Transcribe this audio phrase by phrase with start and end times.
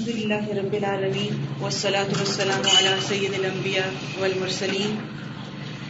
[0.00, 3.88] الحمد لله رب العالمين والصلاة والسلام على سيد الأنبياء
[4.20, 4.96] والمرسلين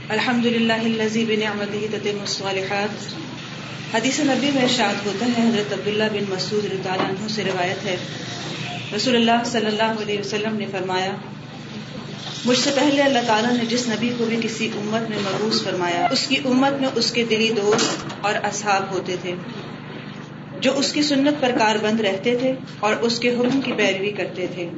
[0.09, 3.15] الحمد لله الذي بنعمته تتم الصالحات.
[3.95, 7.85] حدیث نبی میں ارشاد ہوتا ہے، حضرت عبداللہ بن مسعود رضی اللہ عنہ سے روایت
[7.85, 7.97] ہے۔
[8.97, 11.13] رسول اللہ صلی اللہ علیہ وسلم نے فرمایا،
[12.45, 16.09] مجھ سے پہلے اللہ تعالیٰ نے جس نبی کو بھی کسی امت میں مروض فرمایا،
[16.11, 19.35] اس کی امت میں اس کے دلی دوست اور اصحاب ہوتے تھے۔
[20.61, 24.11] جو اس کی سنت پر کار بند رہتے تھے اور اس کے حکم کی پیروی
[24.11, 24.69] کرتے تھے۔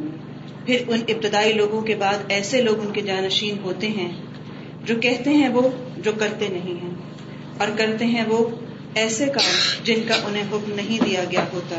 [0.67, 4.13] پھر ان ابتدائی لوگوں کے بعد ایسے لوگ ان کے جانشین ہوتے ہیں
[4.85, 5.69] جو کہتے ہیں وہ
[5.99, 6.95] جو کرتے نہیں ہیں،
[7.59, 8.49] اور کرتے ہیں وہ
[8.95, 11.79] ایسے کام جن کا انہیں حکم نہیں دیا گیا ہوتا۔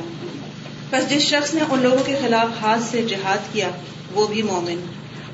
[0.90, 3.70] بس جس شخص نے ان لوگوں کے خلاف ہاتھ سے جہاد کیا،
[4.14, 4.86] وہ بھی مومن۔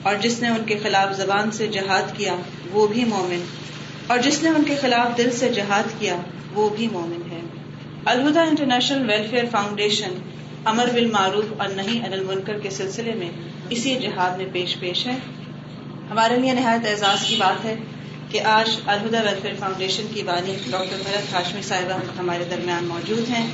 [0.04, 2.36] اور جس نے ان کے خلاف زبان سے جہاد کیا،
[2.72, 3.44] وہ بھی مومن۔
[4.08, 6.16] اور جس نے ان کے خلاف دل سے جہاد کیا،
[6.54, 7.29] وہ بھی مومن۔ ہے
[8.06, 10.14] الہدا انٹرنیشنل ویلفیئر فاؤنڈیشن
[10.66, 13.30] امر بل معروف اور نہیں انل منکر کے سلسلے میں
[13.70, 15.16] اسی جہاد میں پیش پیش ہے۔
[16.12, 17.76] ہمارے لیے نہایت اعزاز کی بات ہے
[18.30, 23.50] کہ آج الہدا ویلفیئر فاؤنڈیشن کی بانی ڈاکٹر بھرت ہاشمی صاحبہ ہمارے درمیان موجود ہیں۔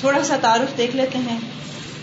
[0.00, 1.38] تھوڑا سا تعارف دیکھ لیتے ہیں۔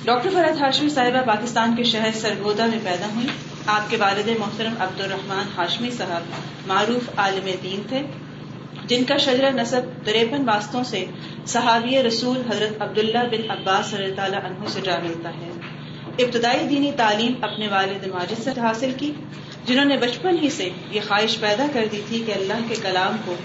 [0.06, 3.28] ڈاکٹر بھرت ہاشمی صاحبہ پاکستان کے شہر سرگودا میں پیدا ہوئی
[3.66, 6.22] آپ کے والد محترم عبد الرحمان ہاشمی صاحب
[6.68, 8.02] معروف عالم دین تھے۔
[8.90, 11.06] جن کا شجر نصب تریپن واسطوں سے
[11.46, 15.50] صحابی رسول حضرت عبداللہ بن عباس صلی تعالیٰ عنہ سے جا ملتا ہے۔
[16.20, 19.14] ابتدائی دینی تعلیم اپنے والد ماجد سے حاصل کی،
[19.66, 23.16] جنہوں نے بچپن ہی سے یہ خواہش پیدا کر دی تھی کہ اللہ کے کلام
[23.26, 23.36] کو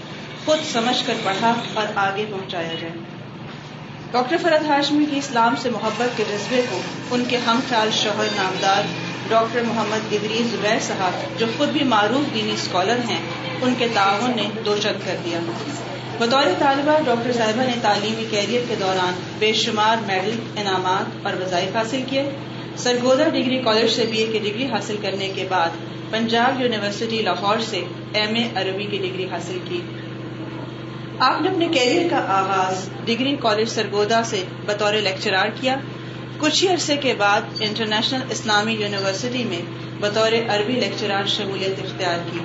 [0.45, 3.14] خود سمجھ کر پڑھا اور آگے پہنچایا جائے۔
[4.15, 6.79] ڈاکٹر فرد ہاشمی کی اسلام سے محبت کے جذبے کو
[7.11, 8.81] ان کے ہم خیال شوہر نامدار
[9.29, 13.19] ڈاکٹر محمد ادری زبیر صاحب، جو خود بھی معروف دینی اسکالر ہیں،
[13.61, 15.39] ان کے تعاون نے دو چند کر دیا۔
[16.17, 21.75] بطور طالبہ، ڈاکٹر صاحبہ نے تعلیمی کیریئر کے دوران بے شمار میڈل، انعامات اور وظائف
[21.75, 22.29] حاصل کیے۔
[22.77, 25.69] سرگودا ڈگری کالج سے بی اے کی ڈگری حاصل کرنے کے بعد
[26.11, 29.81] پنجاب یونیورسٹی لاہور سے ایم اے عربی کی ڈگری حاصل کی۔
[31.19, 35.75] آپ نے اپنے کیریئر کا آغاز ڈگری کالج سرگودا سے بطور لیکچرار کیا۔
[36.39, 39.61] کچھ ہی عرصے کے بعد انٹرنیشنل اسلامی یونیورسٹی میں
[39.99, 42.39] بطور عربی لیکچرار شمولیت اختیار کی۔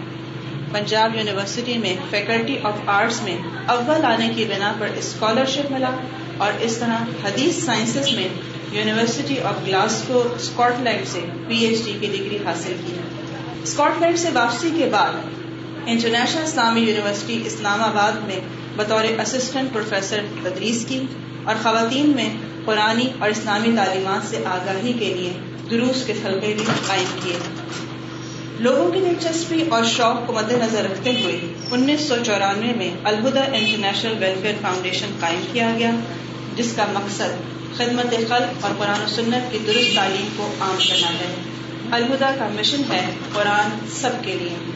[0.72, 3.36] پنجاب یونیورسٹی میں فیکلٹی آف آرٹس میں
[3.66, 5.91] اول آنے کی بنا پر اسکالرشپ ملا
[6.37, 8.28] اور اس طرح حدیث سائنسز میں
[8.72, 12.92] university of Glasgow Scotland سے پی ایچ ڈی کی ڈگری حاصل کی۔
[13.62, 15.12] اسکاٹ لینڈ سے واپسی کے بعد
[15.87, 18.41] انٹرنیشنل اسلامی یونیورسٹی اسلام آباد میں
[18.80, 21.00] بطور اسسٹنٹ پروفیسر تدریس کی
[21.44, 22.28] اور خواتین میں
[22.64, 25.32] قرآنی اور اسلامی تعلیمات سے آگاہی کے لیے
[25.70, 27.36] دروس کے حلقے بھی قائم کیے۔
[28.58, 31.40] لوگوں کی دلچسپی اور شوق کو مد نظر رکھتے ہوئے
[31.70, 35.90] انیس سو چورانوے میں الہدا انٹرنیشنل ویلفیئر فاؤنڈیشن قائم کیا گیا،
[36.56, 37.30] جس کا مقصد
[37.76, 41.34] خدمت خلق اور قرآن و سنت کی درست تعلیم کو عام کرنا ہے۔
[41.90, 44.72] الہدا کا مشن ہے قرآن سب کے لیے۔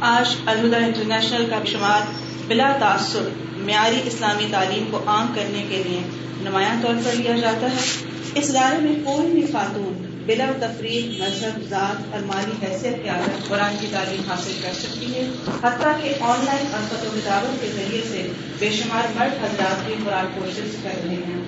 [0.00, 2.00] آج الہدا انٹرنیشنل کا شمار
[2.48, 6.00] بلا تعصب معیاری اسلامی تعلیم کو عام کرنے کے لیے
[6.40, 11.68] نمایاں طور پر لیا جاتا ہے۔ اس ادارے میں کوئی بھی خاتون بلا تفریح، مذہب،
[11.68, 15.28] ذات اور مالی حیثیت کے آگے قرآن کی تعلیم حاصل کر سکتی ہے،
[15.62, 18.28] حتیٰ کہ آن لائن اور و کتابوں کے ذریعے سے
[18.58, 21.42] بے شمار مرد حضرات بھی قرآن کورسز کر رہے ہیں۔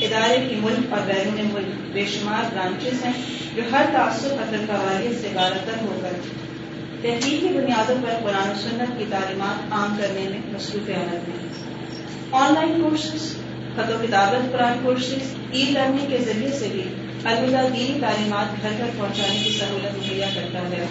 [0.00, 3.12] ادارے کی ملک اور بیرون ملک بے شمار برانچز ہیں
[3.54, 6.12] جو ہر تعصب اثر قوالیت سے بارتر ہو کر
[7.02, 11.48] تحقیقی بنیادوں پر قرآن و سنت کی تعلیمات عام کرنے میں مصروف عمل ہیں
[12.30, 13.36] آن لائن کورسز،
[13.74, 16.82] خط و کتابت قرآن کورسز، ای لرننگ کے ذریعے سے بھی
[17.24, 20.86] الوداع دینی تعلیمات گھر گھر پہنچانے کی سہولت مہیا کرتا ہے۔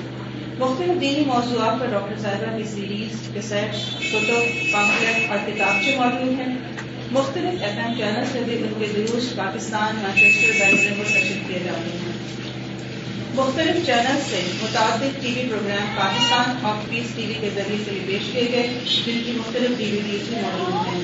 [0.60, 4.40] مختلف دینی موضوعات پر ڈاکٹر صاحبہ کی سیریز کیسٹ فوٹو
[4.74, 6.58] پامفلٹ اور کتابچے موجود ہیں۔
[7.12, 11.60] مختلف ایف ایم چینل سے بھی ان کے دروس پاکستان، مانچسٹر بینگلور میں نشر کیے
[11.66, 12.45] جاتے ہیں۔
[13.36, 17.92] مختلف چینل سے متعدد T V programme Pakistan of peace T V کے ذریعے سے
[17.92, 18.68] بھی پیش کیے گئے،
[19.06, 21.02] جن کی مختلف ڈی وی ڈیز بھی موجود ہیں۔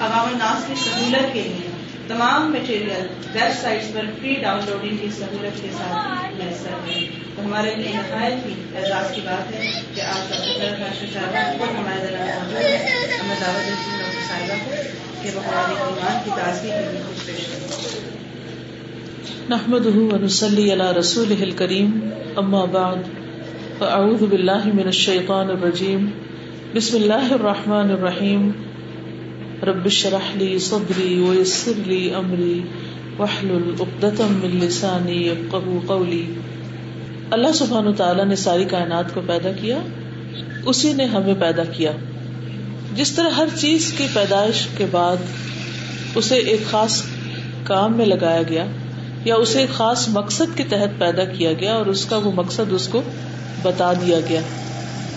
[0.00, 1.70] عوام الناس کی سہولت کے لیے
[2.08, 7.06] تمام مٹیریل ویب سائٹس پر فری ڈاؤن لوڈنگ کی سہولت کے ساتھ میسر ہے
[7.36, 12.06] تو ہمارے لیے نہایت ہی اعزاز کی بات ہے کہ آج ڈاکٹر صاحبہ خود ہمارے
[12.06, 12.76] دوران موجود ہے
[13.20, 14.70] ہمیں دعوت دیتی ہوں ڈاکٹر صاحبہ کو
[15.22, 18.21] کہ وہ ہماری ایمان کی تازگی کے لیے کچھ پیش کریں۔
[19.52, 22.96] نحمده ونصلي على رسوله الكريم اما بعد
[23.78, 26.10] فاعوذ بالله من الشيطان الرجيم.
[26.74, 28.50] بسم الله الرحمن الرحيم.
[29.62, 32.60] رب شرح لی صدری ویسر لی امری
[33.18, 36.26] وحلل اقدتم من لسانی یفقهوا قولی
[37.30, 39.78] اللہ سبحانہ تعالیٰ نے ساری کائنات کو پیدا کیا،
[40.66, 41.92] اسی نے ہمیں پیدا کیا۔
[42.94, 45.16] جس طرح ہر چیز کی پیدائش کے بعد
[46.14, 47.02] اسے ایک خاص
[47.64, 48.66] کام میں لگایا گیا
[49.24, 52.88] یا اسے خاص مقصد کے تحت پیدا کیا گیا اور اس کا وہ مقصد اس
[52.88, 53.02] کو
[53.62, 54.40] بتا دیا گیا۔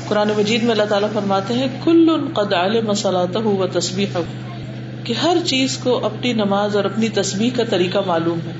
[0.08, 4.18] قرآن مجید میں اللہ تعالیٰ فرماتے ہیں کل قد عالم مسلاط و تصبیح
[5.04, 8.52] کہ ہر چیز کو اپنی نماز اور اپنی تصویر کا طریقہ معلوم ہے۔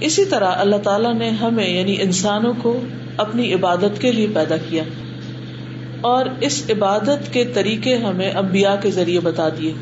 [0.00, 2.80] اسی طرح اللہ تعالیٰ نے ہمیں یعنی انسانوں کو
[3.16, 4.82] اپنی عبادت کے لیے پیدا کیا
[6.00, 9.72] اور اس عبادت کے طریقے ہمیں امبیا کے ذریعے بتا دیے۔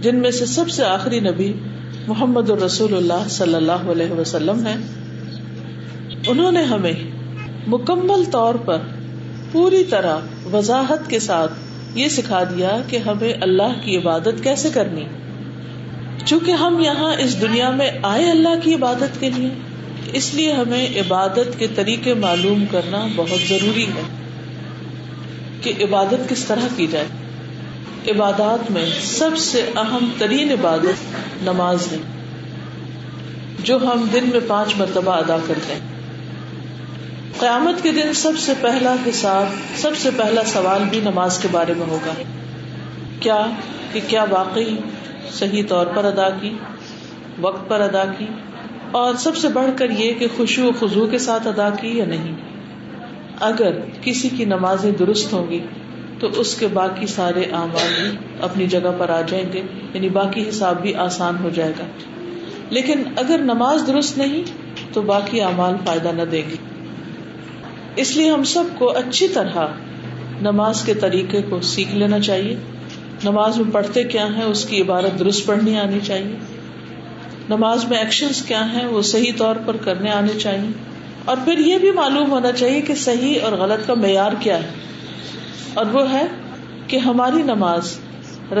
[0.00, 1.52] جن میں سے سب سے آخری نبی
[2.06, 4.74] محمد الرسول اللہ صلی اللہ علیہ وسلم ہے
[6.26, 6.92] انہوں نے ہمیں
[7.66, 8.78] مکمل طور پر
[9.52, 10.16] پوری طرح
[10.52, 11.52] وضاحت کے ساتھ
[11.94, 15.04] یہ سکھا دیا کہ ہمیں اللہ کی عبادت کیسے کرنی۔
[16.24, 19.50] چونکہ ہم یہاں اس دنیا میں آئے اللہ کی عبادت کے لیے،
[20.12, 24.02] اس لیے ہمیں عبادت کے طریقے معلوم کرنا بہت ضروری ہے
[25.60, 27.06] کہ عبادت کس طرح کی جائے۔
[28.08, 31.96] عبادات میں سب سے اہم ترین عبادت نماز ہے،
[33.58, 35.80] جو ہم دن میں پانچ مرتبہ ادا کرتے ہیں۔
[37.38, 39.46] قیامت کے دن سب سے پہلا حساب،
[39.76, 42.12] سب سے پہلا سوال بھی نماز کے بارے میں ہوگا۔
[43.20, 43.46] کیا
[43.92, 44.76] کہ کیا واقعی
[45.32, 46.54] صحیح طور پر ادا کی،
[47.40, 48.26] وقت پر ادا کی،
[48.90, 52.04] اور سب سے بڑھ کر یہ کہ خوشو و خزو کے ساتھ ادا کی یا
[52.04, 52.34] نہیں۔
[53.40, 55.60] اگر کسی کی نمازیں درست ہوں گی
[56.20, 59.62] تو اس کے باقی سارے اعمال بھی اپنی جگہ پر آ جائیں گے
[59.94, 61.84] یعنی باقی حساب بھی آسان ہو جائے گا۔
[62.70, 64.42] لیکن اگر نماز درست نہیں،
[64.92, 66.56] تو باقی اعمال فائدہ نہ دے گی
[67.96, 69.66] اس لیے ہم سب کو اچھی طرح
[70.40, 72.56] نماز کے طریقے کو سیکھ لینا چاہیے۔
[73.24, 76.36] نماز میں پڑھتے کیا ہے اس کی عبارت درست پڑھنی آنی چاہیے۔
[77.48, 80.70] نماز میں ایکشن کیا ہے وہ صحیح طور پر کرنے آنے چاہیے۔
[81.24, 84.68] اور پھر یہ بھی معلوم ہونا چاہیے کہ صحیح اور غلط کا معیار کیا ہے۔
[85.74, 86.26] اور وہ ہے
[86.86, 87.98] کہ ہماری نماز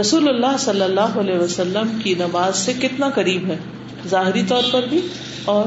[0.00, 3.56] رسول اللہ صلی اللہ علیہ وسلم کی نماز سے کتنا قریب ہے،
[4.08, 5.00] ظاہری طور پر بھی
[5.44, 5.64] اور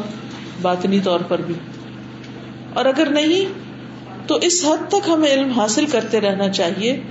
[0.61, 1.53] باطنی طور پر بھی۔
[2.73, 3.45] اور اگر نہیں،
[4.27, 7.01] تو اس حد تک ہمیں علم حاصل کرتے رہنا چاہیے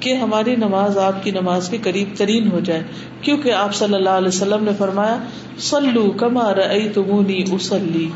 [0.00, 2.82] کہ ہماری نماز آپ کی نماز کے قریب ترین ہو جائے۔
[3.20, 5.18] کیونکہ آپ صلی اللہ علیہ وسلم نے فرمایا
[5.58, 6.52] سلو کما
[6.94, 8.08] تمونی اسلی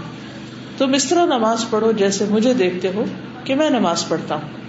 [0.78, 3.04] تم اس طرح نماز پڑھو جیسے مجھے دیکھتے ہو
[3.44, 4.60] کہ میں نماز پڑھتا ہوں۔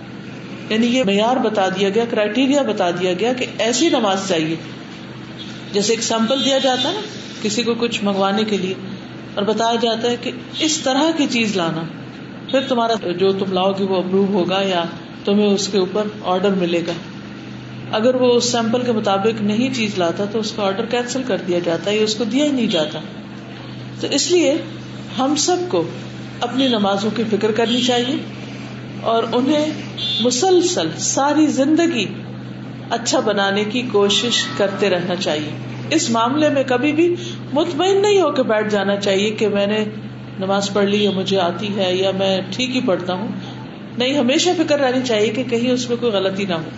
[0.72, 4.56] یعنی یہ معیار بتا دیا گیا کرائٹیریا بتا دیا گیا کہ ایسی نماز چاہیے۔
[5.74, 7.02] جیسے ایک سیمپل دیا جاتا ہے نا،
[7.42, 8.74] کسی کو کچھ منگوانے کے لیے،
[9.36, 11.82] اور بتایا جاتا ہے کہ اس طرح کی چیز لانا۔
[12.52, 14.84] پھر تمہارا جو تم لاؤ گے وہ اپروو ہوگا یا
[15.26, 16.92] تمہیں اس کے اوپر آرڈر ملے گا۔
[17.92, 21.38] اگر وہ اس سیمپل کے مطابق نہیں چیز لاتا تو اس کا آرڈر کینسل کر
[21.48, 23.00] دیا جاتا ہے یا اس کو دیا ہی نہیں جاتا۔
[24.00, 24.58] تو اس لیے
[25.20, 25.84] ہم سب کو
[26.42, 28.16] اپنی نمازوں کی فکر کرنی چاہیے۔
[29.02, 29.66] اور انہیں
[30.22, 32.06] مسلسل ساری زندگی
[32.90, 35.50] اچھا بنانے کی کوشش کرتے رہنا چاہیے۔
[35.90, 37.16] اس معاملے میں کبھی بھی
[37.54, 39.86] مطمئن نہیں ہو کے بیٹھ جانا چاہیے کہ میں نے
[40.40, 43.28] نماز پڑھ لی یا مجھے آتی ہے یا میں ٹھیک ہی پڑھتا ہوں۔
[43.98, 46.70] نہیں، ہمیشہ فکر رہنی چاہیے کہ کہیں اس میں کوئی غلطی نہ ہو۔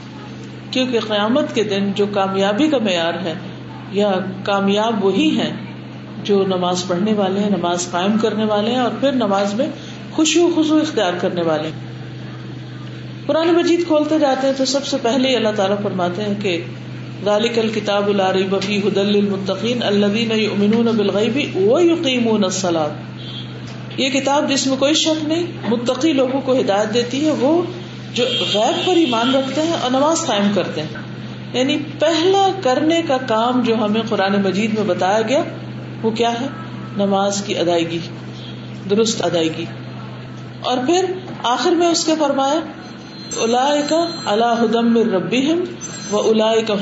[0.71, 3.33] کیونکہ قیامت کے دن جو کامیابی کا معیار ہے،
[3.91, 4.11] یا
[4.43, 5.51] کامیاب وہی ہے
[6.23, 9.67] جو نماز پڑھنے والے ہیں، نماز قائم کرنے والے ہیں اور پھر نماز میں
[10.11, 11.92] خوشی و خزو اختیار کرنے والے ہیں۔
[13.25, 16.61] قرآن مجید کھولتے جاتے ہیں تو سب سے پہلے اللہ تعالیٰ فرماتے ہیں کہ
[17.23, 23.13] ذالک الکتاب العریب فی حدل المتقین الذین یؤمنون بالغیب ویقیمون الصلاۃ
[23.97, 27.61] یہ کتاب جس میں کوئی شک نہیں، متقی لوگوں کو ہدایت دیتی ہے، وہ
[28.13, 30.87] جو غیب پر ایمان رکھتے ہیں اور نماز قائم کرتے ہیں۔
[31.53, 35.43] یعنی پہلا کرنے کا کام جو ہمیں قرآن مجید میں بتایا گیا،
[36.01, 36.47] وہ کیا ہے؟
[36.97, 37.99] نماز کی ادائیگی،
[38.89, 39.65] درست ادائیگی۔
[40.61, 41.05] اور پھر
[41.43, 42.59] آخر میں اس کے فرمایا
[43.37, 43.73] الا
[44.25, 45.51] اللہ ہدم ربی
[46.11, 46.73] و الا کا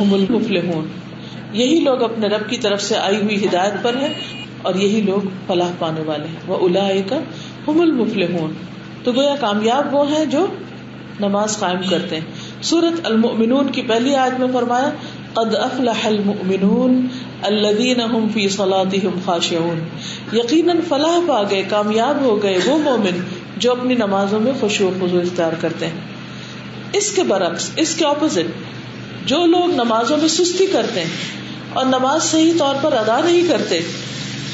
[1.53, 4.13] یہی لوگ اپنے رب کی طرف سے آئی ہوئی ہدایت پر ہے
[4.61, 7.19] اور یہی لوگ فلاح پانے والے ہیں۔ وہ الا کا
[7.67, 8.51] حم
[9.03, 10.47] تو گویا کامیاب وہ ہیں جو
[11.19, 12.25] نماز قائم کرتے ہیں۔
[12.61, 14.89] سورت المؤمنون کی پہلی آج میں فرمایا،
[15.33, 17.07] قد افلح المؤمنون
[17.41, 19.79] الذين هم في صلاتهم خاشعون۔
[20.33, 23.19] یقیناً فلاح پا گئے، کامیاب ہو گئے وہ مومن
[23.57, 26.10] جو اپنی نمازوں میں خوشی و خضو اختیار کرتے ہیں۔
[26.93, 28.51] اس کے برعکس، اس کے اپوزٹ
[29.25, 31.09] جو لوگ نمازوں میں سستی کرتے ہیں
[31.73, 33.79] اور نماز صحیح طور پر ادا نہیں کرتے،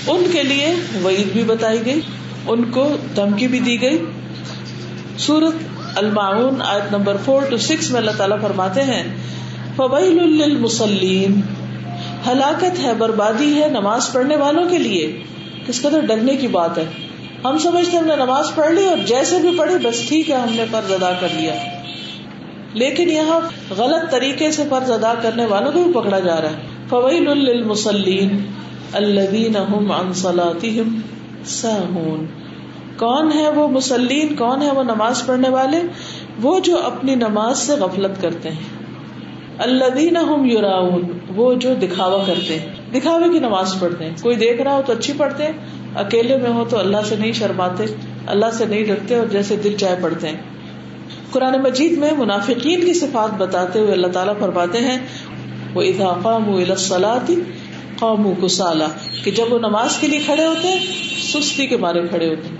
[0.08, 2.02] ان کے لیے وعید بھی بتائی گئی،
[2.48, 4.06] ان کو دھمکی بھی دی گئی۔
[5.18, 5.56] سورت
[5.96, 9.04] المعون آیت نمبر فور ٹو سکس میں اللہ تعالیٰ فرماتے ہیں
[9.76, 11.42] فویل للمصلین
[12.28, 15.24] ہلاکت ہے، بربادی ہے نماز پڑھنے والوں کے لیے۔
[15.68, 16.86] کس قدر ڈرنے کی بات ہے۔
[17.46, 20.50] ہم سمجھتے ہم نے نماز پڑھ لی اور جیسے بھی پڑھی بس ٹھیک ہے، ہم
[20.50, 21.77] نے فرض ادا کر لیا۔
[22.74, 23.40] لیکن یہاں
[23.78, 26.56] غلط طریقے سے فرض ادا کرنے والوں کو بھی پکڑا جا رہا ہے۔
[26.90, 28.46] فویل للمصلین
[28.94, 29.56] الذين
[29.92, 31.00] عن صلاتهم
[31.46, 32.26] ساهون۔
[32.98, 35.78] کون ہے وہ مسلین کون ہے وہ نماز پڑھنے والے؟
[36.42, 38.88] وہ جو اپنی نماز سے غفلت کرتے ہیں۔
[39.58, 41.02] اللہ ہم یوراون
[41.36, 44.94] وہ جو دکھاوا کرتے ہیں۔ دکھاوے کی نماز پڑھتے ہیں۔ کوئی دیکھ رہا ہو تو
[44.94, 45.54] اچھی پڑھتے ہیں۔
[45.96, 47.86] اکیلے میں ہو تو اللہ سے نہیں شرماتے،
[48.28, 50.57] اللہ سے نہیں ڈرتے اور جیسے دل چائے پڑھتے ہیں۔
[51.38, 54.98] قرآن مجید میں منافقین کی صفات بتاتے ہوئے اللہ تعالیٰ فرماتے ہیں
[55.74, 56.52] وہ اضافام
[58.00, 58.84] قوم کو سالہ
[59.24, 60.80] کہ جب وہ نماز کے لیے کھڑے ہوتے ہیں
[61.22, 62.56] سستی کے مارے کھڑے ہوتے۔ ہیں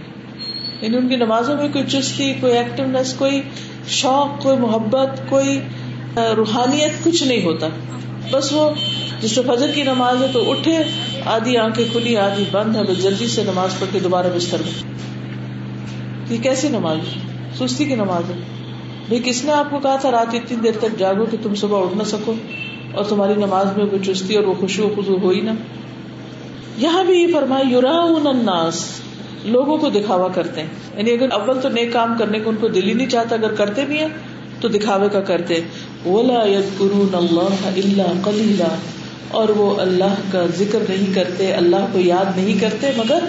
[0.82, 3.42] یعنی ان کی نمازوں میں کوئی چستی، کوئی ایکٹیونیس کوئی
[3.88, 5.60] شوق، کوئی محبت، کوئی
[6.38, 7.68] روحانیت کچھ نہیں ہوتا۔
[8.32, 8.70] بس وہ
[9.22, 10.78] جس سے فجر کی نماز ہے تو اٹھے،
[11.26, 14.94] آدھی آنکھیں کھلی، آدھی بند ہے، بس جلدی سے نماز پڑھ کے دوبارہ بستر میں۔
[16.30, 18.67] یہ کیسی نماز ہے؟ سستی کی نماز ہے۔
[19.08, 21.82] بھائی کس نے آپ کو کہا تھا رات اتنی دیر تک جاگو کہ تم صبح
[21.82, 22.34] اٹھ نہ سکو
[22.94, 25.52] اور تمہاری نماز میں کوئی چستی اور وہ خوشی و خزو ہو ہی نہ؟
[26.78, 28.86] یہاں بھی یہ فرمائے یورا الناس،
[29.46, 32.68] لوگوں کو دکھاوا کرتے ہیں۔ یعنی اگر اول تو نیک کام کرنے کو ان کو
[32.68, 34.08] دل ہی نہیں چاہتا، اگر کرتے بھی ہیں
[34.62, 35.54] تو دکھاوے کا کرتے
[36.06, 38.76] ولا اولا اللہ اللہ کلیلہ
[39.32, 43.20] اور وہ اللہ کا ذکر نہیں کرتے، اللہ کو یاد نہیں کرتے، مگر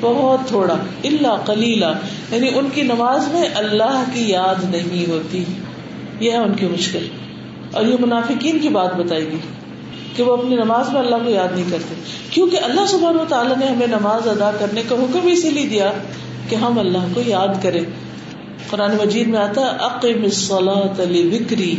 [0.00, 0.74] بہت تھوڑا
[1.04, 1.86] اللہ کلیلہ
[2.30, 5.44] یعنی ان کی نماز میں اللہ کی یاد نہیں ہوتی۔
[6.20, 7.08] یہ ہے ان کی مشکل۔
[7.72, 9.36] اور یہ منافقین کی بات بتائے گی
[10.16, 11.94] کہ وہ اپنی نماز میں اللہ کو یاد نہیں کرتے۔
[12.30, 15.92] کیونکہ اللہ سبحانہ و تعالیٰ نے ہمیں نماز ادا کرنے کا حکم اسی لیے دیا
[16.48, 17.84] کہ ہم اللہ کو یاد کریں۔
[18.70, 20.26] قرآن مجید میں آتا عقیم
[21.30, 21.74] بکری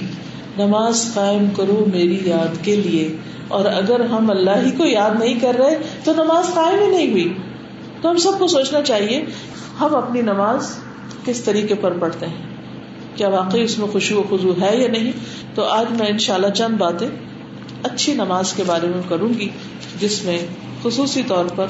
[0.57, 5.39] نماز قائم کرو میری یاد کے لیے۔ اور اگر ہم اللہ ہی کو یاد نہیں
[5.39, 7.33] کر رہے، تو نماز قائم ہی نہیں ہوئی۔
[8.01, 9.25] تو ہم سب کو سوچنا چاہیے،
[9.79, 10.79] ہم اپنی نماز
[11.25, 12.38] کس طریقے پر پڑھتے ہیں؟
[13.15, 15.12] کیا واقعی اس میں خوشی و خزو ہے یا نہیں؟
[15.56, 17.08] تو آج میں انشاءاللہ چند باتیں
[17.84, 19.50] اچھی نماز کے بارے میں کروں گی،
[20.00, 20.39] جس میں
[20.84, 21.65] خصوصی طور پر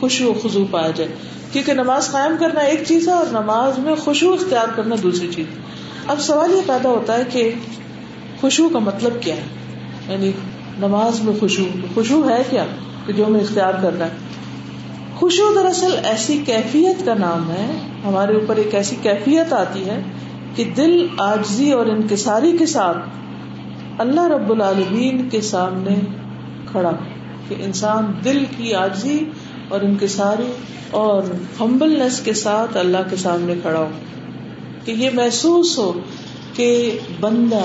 [0.00, 1.10] خوشی و خزو پایا جائے۔
[1.52, 5.46] کیونکہ نماز قائم کرنا ایک چیز ہے اور نماز میں خوشبو اختیار کرنا دوسری چیز۔
[6.06, 7.52] اب سوال یہ پیدا ہوتا ہے کہ
[8.40, 9.44] خوشبو کا مطلب کیا ہے؟
[10.08, 10.32] یعنی
[10.78, 12.66] نماز میں خوشبو خوشبو ہے کیا
[13.06, 14.10] کہ جو ہمیں اختیار کرنا ہے؟
[15.22, 17.66] خوشبو دراصل ایسی کیفیت کا نام ہے۔
[18.04, 19.98] ہمارے اوپر ایک ایسی کیفیت آتی ہے
[20.54, 25.94] کہ دل آجزی اور انکساری کے ساتھ اللہ رب العالمین کے سامنے
[26.72, 26.90] کھڑا،
[27.48, 29.18] کہ انسان دل کی آجزی
[29.68, 30.50] اور انکساری
[30.90, 31.22] اور
[31.60, 33.88] ہمبلنس کے ساتھ اللہ کے سامنے کھڑا ہو،
[34.84, 35.90] کہ یہ محسوس ہو
[36.54, 37.64] کہ بندہ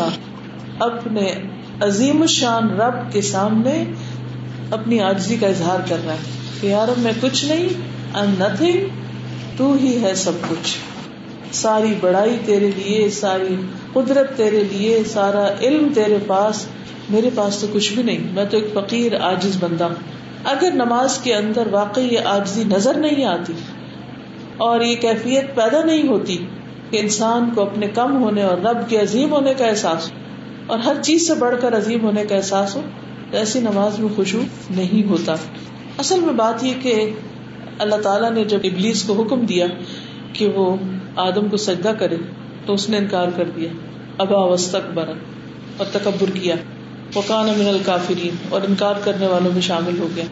[0.80, 1.34] اپنے
[1.82, 3.84] عظیم شان رب کے سامنے
[4.72, 8.88] اپنی آجزی کا اظہار کر رہا ہے۔ کہ یار میں کچھ نہیں نتھنگ
[9.58, 10.78] تو ہی ہے سب کچھ۔
[11.54, 13.56] ساری بڑائی تیرے لیے، ساری
[13.94, 16.66] قدرت تیرے لیے، سارا علم تیرے پاس،
[17.10, 19.96] میرے پاس تو کچھ بھی نہیں۔ میں تو ایک فقیر آجز بندہ ہوں۔
[20.44, 23.54] اگر نماز کے اندر واقعی یہ آجزی نظر نہیں آتی
[24.58, 26.38] اور یہ کیفیت پیدا نہیں ہوتی
[26.90, 30.18] کہ انسان کو اپنے کم ہونے اور رب کے عظیم ہونے کا احساس ہو،
[30.68, 32.82] اور ہر چیز سے بڑھ کر عظیم ہونے کا احساس ہو،
[33.32, 35.36] تو ایسی نماز میں خوشبو نہیں ہوتا۔
[35.98, 37.10] اصل میں بات یہ کہ
[37.80, 39.66] اللہ تعالیٰ نے جب ابلیس کو حکم دیا
[40.34, 40.75] کہ وہ
[41.16, 42.16] آدم کو سجدہ کرے،
[42.66, 43.70] تو اس نے انکار کر دیا،
[44.18, 45.18] ابا وسط برن
[45.77, 46.56] اور تکبر کیا۔
[47.16, 50.24] وقان من الکافرین، اور انکار کرنے والوں میں شامل ہو گیا۔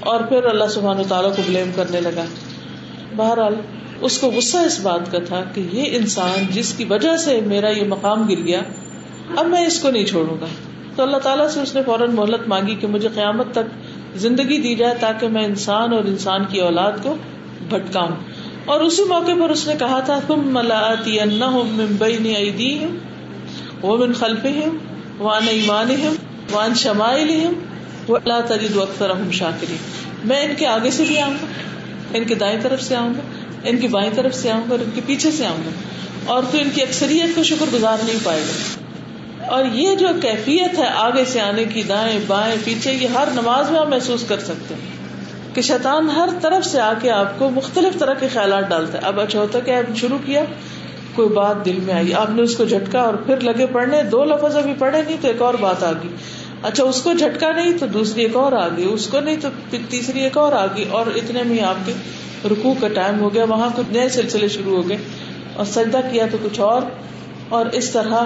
[0.00, 2.24] اور پھر اللہ سبحانہ تعالیٰ کو بلیم کرنے لگا۔
[3.16, 3.54] بہرحال،
[4.00, 7.70] اس کو غصہ اس بات کا تھا کہ یہ انسان جس کی وجہ سے میرا
[7.70, 8.60] یہ مقام گر گیا،
[9.36, 10.46] اب میں اس کو نہیں چھوڑوں گا۔
[10.96, 13.85] تو اللہ تعالیٰ سے اس نے فوراً مہلت مانگی کہ مجھے قیامت تک
[14.16, 17.16] زندگی دی جائے تاکہ میں انسان اور انسان کی اولاد کو
[17.68, 18.08] بھٹکاؤں۔
[18.64, 21.18] اور اسی موقع پر اس نے کہا تھا تم ملاتی
[23.82, 24.76] ومن خلفهم
[25.18, 26.14] وان ایمان
[26.52, 27.52] وان شمائل
[28.08, 29.76] وہ اللہ تجد اکثر شاکری
[30.24, 31.46] میں ان کے آگے سے بھی آؤں گا،
[32.18, 33.20] ان کے دائیں طرف سے آؤں گا،
[33.64, 35.70] ان کی بائیں طرف سے آؤں گا اور ان کے پیچھے سے آؤں گا۔
[36.26, 38.85] اور تو ان کی اکثریت کو شکر گزار نہیں پائے گا۔
[39.46, 43.70] اور یہ جو کیفیت ہے آگے سے آنے کی، دائیں، بائیں، پیچھے، یہ ہر نماز
[43.70, 44.80] میں آپ محسوس کر سکتے ہیں
[45.54, 49.06] کہ شیطان ہر طرف سے آ کے آپ کو مختلف طرح کے خیالات ڈالتا ہے۔
[49.06, 50.44] اب اچھا ہوتا کہ آپ شروع کیا،
[51.14, 54.24] کوئی بات دل میں آئی، آپ نے اس کو جھٹکا اور پھر لگے پڑھنے، دو
[54.24, 56.08] لفظ ابھی پڑھے نہیں تو ایک اور بات آ گئی۔
[56.62, 59.48] اچھا اس کو جھٹکا نہیں تو دوسری ایک اور آ گئی، اس کو نہیں تو
[59.88, 61.92] تیسری ایک اور آ گئی اور اتنے میں آپ کے
[62.48, 64.96] رکو کا ٹائم ہو گیا، وہاں کچھ نئے سلسلے شروع ہو گئے
[65.54, 66.82] اور سجدہ کیا تو کچھ اور۔
[67.48, 68.22] اور اس طرح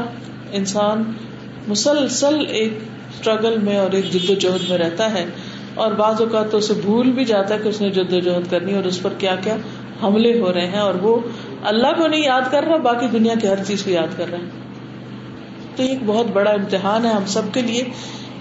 [0.52, 1.12] انسان
[1.68, 2.72] مسلسل ایک
[3.14, 5.24] اسٹرگل میں اور ایک جد و جہد میں رہتا ہے
[5.74, 8.50] اور بعض اوقات تو اسے بھول بھی جاتا ہے کہ اس نے جد و جہد
[8.50, 9.56] کرنی اور اس پر کیا کیا
[10.02, 11.18] حملے ہو رہے ہیں اور وہ
[11.64, 14.38] اللہ کو نہیں یاد کر رہا، باقی دنیا کی ہر چیز کو یاد کر رہا
[14.38, 14.44] ہے۔
[15.76, 17.84] تو ایک بہت بڑا امتحان ہے ہم سب کے لیے۔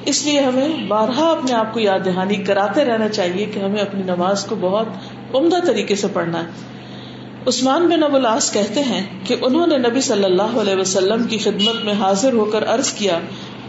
[0.06, 4.04] اس لیے ہمیں بارہا اپنے آپ کو یاد دہانی کراتے رہنا چاہیے کہ ہمیں اپنی
[4.04, 4.88] نماز کو بہت
[5.36, 6.50] عمدہ طریقے سے پڑھنا ہے۔
[7.50, 11.38] عثمان بن ابو العاص کہتے ہیں کہ انہوں نے نبی صلی اللہ علیہ وسلم کی
[11.38, 13.20] خدمت میں حاضر ہو کر عرض کیا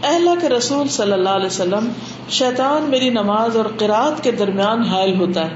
[0.03, 1.89] اہلا کے رسول صلی اللہ علیہ وسلم،
[2.29, 5.55] شیطان میری نماز اور قرآت کے درمیان حائل ہوتا ہے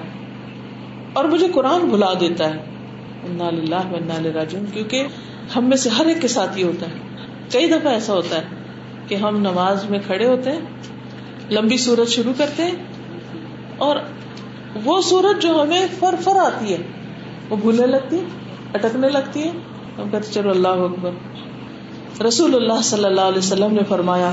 [1.13, 2.57] اور مجھے قرآن بھلا دیتا ہے۔
[4.73, 5.07] کیونکہ
[5.55, 6.95] ہم میں سے ہر ایک کے ساتھ یہ ہوتا ہے۔
[7.51, 8.45] کئی دفعہ ایسا ہوتا ہے
[9.07, 10.59] کہ ہم نماز میں کھڑے ہوتے ہیں،
[11.51, 12.75] لمبی سورج شروع کرتے ہیں
[13.77, 13.95] اور
[14.83, 16.77] وہ سورج جو ہمیں فر فر آتی ہے۔
[17.49, 18.19] وہ بھولنے لگتی
[18.73, 19.51] اٹکنے لگتی ہے
[19.97, 21.11] ہم کہتے چلو اللہ اکبر۔
[22.23, 24.31] رسول اللہ صلی اللہ علیہ وسلم نے فرمایا،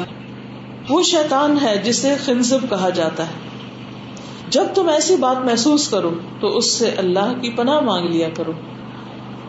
[0.88, 3.32] وہ شیطان ہے جسے خنزب کہا جاتا ہے۔
[4.48, 8.52] جب تم ایسی بات محسوس کرو، تو اس سے اللہ کی پناہ مانگ لیا کرو۔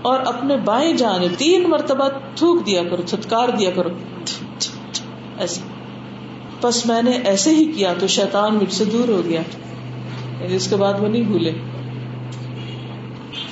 [0.01, 3.89] اور اپنے بائیں جانب تین مرتبہ تھوک دیا کرو چھتکار دیا کرو۔
[5.37, 5.61] ایسے۔
[6.61, 9.41] بس میں نے ایسے ہی کیا تو شیطان مجھ سے دور ہو گیا۔
[10.39, 11.51] یعنی اس کے بعد وہ نہیں بھولے۔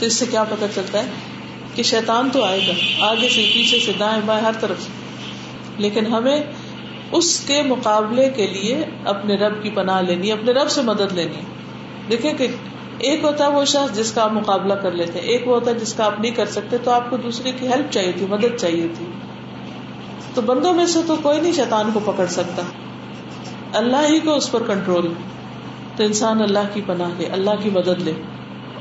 [0.01, 1.09] تو اس سے کیا پتا چلتا ہے
[1.75, 4.89] کہ شیطان تو آئے گا، آگے سے، پیچھے سے، دائیں بائیں، ہر طرف سے۔
[5.77, 6.43] لیکن ہمیں
[7.11, 11.41] اس کے مقابلے کے لیے اپنے رب کی پناہ لینی، اپنے رب سے مدد لینی۔
[12.09, 12.47] دیکھیں کہ
[12.97, 15.71] ایک ہوتا ہے وہ شخص جس کا آپ مقابلہ کر لیتے ہیں، ایک وہ ہوتا
[15.71, 18.25] ہے جس کا آپ نہیں کر سکتے تو آپ کو دوسرے کی ہیلپ چاہیے تھی،
[18.29, 19.05] مدد چاہیے تھی۔
[20.33, 22.61] تو بندوں میں سے تو کوئی نہیں شیطان کو پکڑ سکتا۔
[23.73, 25.13] اللہ ہی کو اس پر کنٹرول
[25.95, 28.13] تو انسان اللہ کی پناہ لے، اللہ کی مدد لے۔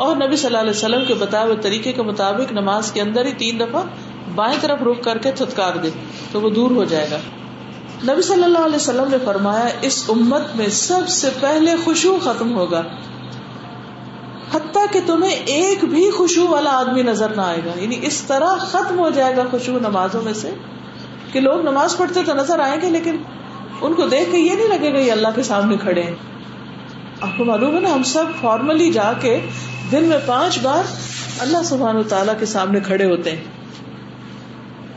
[0.01, 3.27] اور نبی صلی اللہ علیہ وسلم کے بتائے ہوئے طریقے کے مطابق نماز کے اندر
[3.27, 3.83] ہی تین دفعہ
[4.35, 5.91] بائیں طرف روک کر کے تھتکار دے
[6.33, 7.19] تو وہ دور ہو جائے گا۔
[8.13, 12.57] نبی صلی اللہ علیہ وسلم نے فرمایا، اس امت میں سب سے پہلے خوشبو ختم
[12.57, 12.83] ہوگا۔
[14.55, 18.57] حتیٰ کہ تمہیں ایک بھی خوشبو والا آدمی نظر نہ آئے گا۔ یعنی اس طرح
[18.57, 20.51] ختم ہو جائے گا خوشبو نمازوں میں سے
[21.33, 23.17] کہ لوگ نماز پڑھتے تو نظر آئیں گے، لیکن
[23.81, 26.15] ان کو دیکھ کے یہ نہیں لگے گا یہ اللہ کے سامنے کھڑے ہیں۔
[27.21, 29.41] آپ کو معلوم ہے نا، ہم سب فارملی جا کے
[29.93, 30.83] دن میں پانچ بار
[31.39, 33.45] اللہ سبحان و تعالیٰ کے سامنے کھڑے ہوتے ہیں۔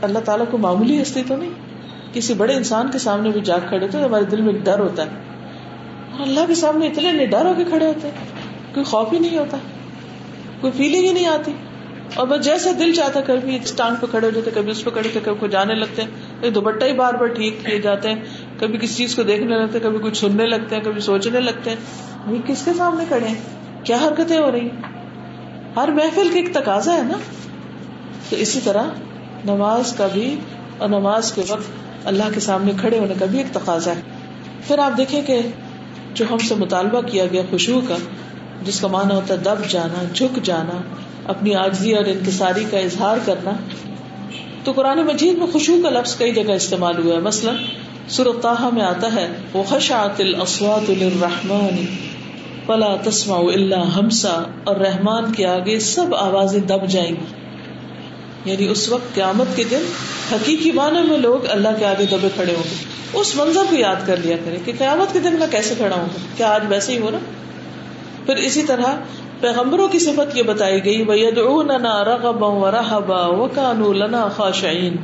[0.02, 1.50] اللہ تعالیٰ کو معمولی ہستی تو نہیں،
[2.12, 5.02] کسی بڑے انسان کے سامنے بھی جا کھڑے ہوتے ہمارے دل میں ایک ڈر ہوتا
[5.02, 5.10] ہے۔
[6.12, 8.24] اور اللہ کے سامنے اتنے نڈر ہو کے کھڑے ہوتے ہیں،
[8.74, 9.56] کوئی خوف ہی نہیں ہوتا،
[10.60, 11.52] کوئی فیلنگ ہی نہیں آتی۔
[12.14, 15.08] اور بس جیسے دل چاہتا کبھی ٹانگ پہ کھڑے ہو جاتے کبھی اس پہ کھڑے
[15.08, 18.16] ہوتے کبھی کو جانے لگتے ہیں دوپٹہ ہی بار بار ٹھیک کیے جاتے ہیں۔
[18.66, 21.70] کبھی کسی چیز کو دیکھنے لگتے ہیں، کبھی کچھ سننے لگتے ہیں، کبھی سوچنے لگتے
[21.70, 21.76] ہیں۔
[22.46, 23.34] کس کے سامنے کھڑے ہیں؟
[23.84, 24.68] کیا حرکتیں ہو رہی
[25.76, 27.18] ہر محفل کی ایک تقاضا ہے نا؟
[28.30, 28.82] تو اسی طرح
[29.44, 30.36] نماز کا بھی
[30.78, 31.64] اور نماز کے وقت
[32.04, 34.00] اللہ کے سامنے کھڑے ہونے کا بھی ایک تقاضا ہے۔
[34.66, 35.40] پھر آپ دیکھیں کہ
[36.14, 37.96] جو ہم سے مطالبہ کیا گیا خوشبو کا،
[38.62, 40.82] جس کا مانا ہوتا ہے دب جانا، جھک جانا،
[41.24, 43.50] اپنی آجزی اور انکساری کا اظہار کرنا،
[44.64, 47.54] تو قرآن مجید میں خوشبو کا لفظ کئی جگہ استعمال ہوا ہے۔ مثلاً
[48.08, 51.84] سرتاحا میں آتا ہے وہ خشعت الاسوات للرحمن
[52.66, 57.32] فلا تسمع الا ہمسا اور رحمان کے آگے سب آوازیں دب جائیں۔ گی
[58.44, 59.82] یعنی اس وقت قیامت کے دن
[60.32, 64.06] حقیقی معنی میں لوگ اللہ کے آگے دبے کھڑے ہوں گے۔ اس منظر کو یاد
[64.06, 66.92] کر لیا کرے کہ قیامت کے دن میں کیسے کھڑا ہوں گا؟ کیا آج ویسے
[66.92, 67.18] ہی ہو رہا
[68.26, 68.84] پھر اسی طرح
[69.40, 71.04] پیغمبروں کی صفت یہ بتائی گئی
[73.92, 74.96] لنا خاشعین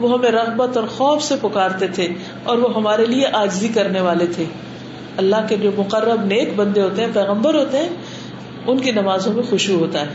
[0.00, 2.08] وہ ہمیں رغبت اور خوف سے پکارتے تھے
[2.42, 4.44] اور وہ ہمارے لیے آجزی کرنے والے تھے۔
[5.16, 7.88] اللہ کے جو مقرب نیک بندے ہوتے ہیں، پیغمبر ہوتے ہیں،
[8.66, 10.06] ان کی نمازوں میں خوشبو ہوتا ہے۔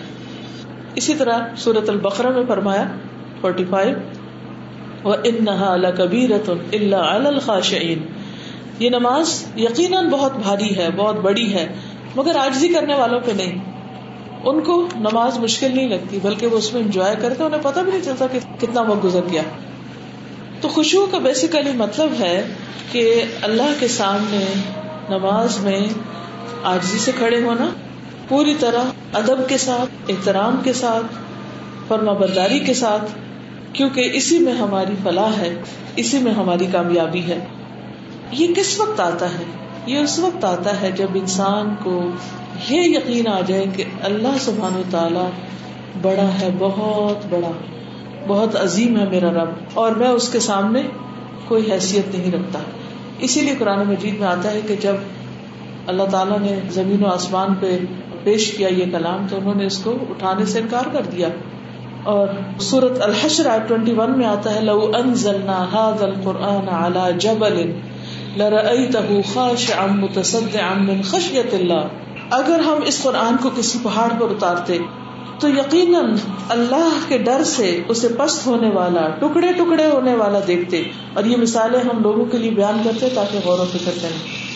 [0.96, 2.84] اسی طرح سورت البقرہ میں فرمایا
[3.42, 3.96] فورٹی فائیو
[5.24, 8.00] انہا لکبیرۃ الا علی الخاشعین
[8.80, 11.68] یہ نماز یقیناً بہت بھاری ہے، بہت بڑی ہے،
[12.16, 13.69] مگر آجزی کرنے والوں پہ نہیں۔
[14.44, 17.92] ان کو نماز مشکل نہیں لگتی، بلکہ وہ اس میں انجوائے کرتے انہیں پتہ بھی
[17.92, 19.42] نہیں چلتا کہ کتنا وقت گزر گیا۔
[20.62, 22.48] تو خوشبو کا بیسیکلی مطلب ہے
[22.92, 24.46] کہ اللہ کے سامنے
[25.10, 25.80] نماز میں
[26.64, 27.70] آجزی سے کھڑے ہونا،
[28.28, 31.06] پوری طرح ادب کے ساتھ، احترام کے ساتھ،
[31.88, 33.12] فرما برداری کے ساتھ،
[33.74, 35.62] کیونکہ اسی میں ہماری فلاح ہے،
[35.96, 37.46] اسی میں ہماری کامیابی ہے۔
[38.32, 39.44] یہ کس وقت آتا ہے؟
[39.86, 42.10] یہ اس وقت آتا ہے جب انسان کو
[42.70, 45.30] یہ یقین آ جائے کہ اللہ سبحان و تعالی
[46.02, 47.52] بڑا ہے، بہت بڑا،
[48.28, 50.82] بہت عظیم ہے میرا رب، اور میں اس کے سامنے
[51.48, 52.60] کوئی حیثیت نہیں رکھتا۔
[53.20, 54.96] اسی لیے قرآن مجید میں آتا ہے کہ جب
[55.88, 57.78] اللہ تعالیٰ نے زمین و آسمان پہ
[58.24, 61.28] پیش کیا یہ کلام، تو انہوں نے اس کو اٹھانے سے انکار کر دیا۔
[62.04, 62.28] اور
[62.60, 67.72] سورت الحشر ٹوینٹی ون میں آتا ہے، لو انزلنا هذا القرآن على جبل
[71.04, 71.88] خشیت اللہ۔
[72.30, 74.78] اگر ہم اس قرآن کو کسی پہاڑ پر اتارتے،
[75.40, 76.16] تو یقیناً
[76.50, 81.38] اللہ کے ڈر سے اسے پست ہونے والا، ٹکڑے ٹکڑے ہونے والا دیکھتے۔ اور یہ
[81.38, 84.50] مثالیں ہم لوگوں کے لیے بیان کرتے تاکہ غور و فکر کریں۔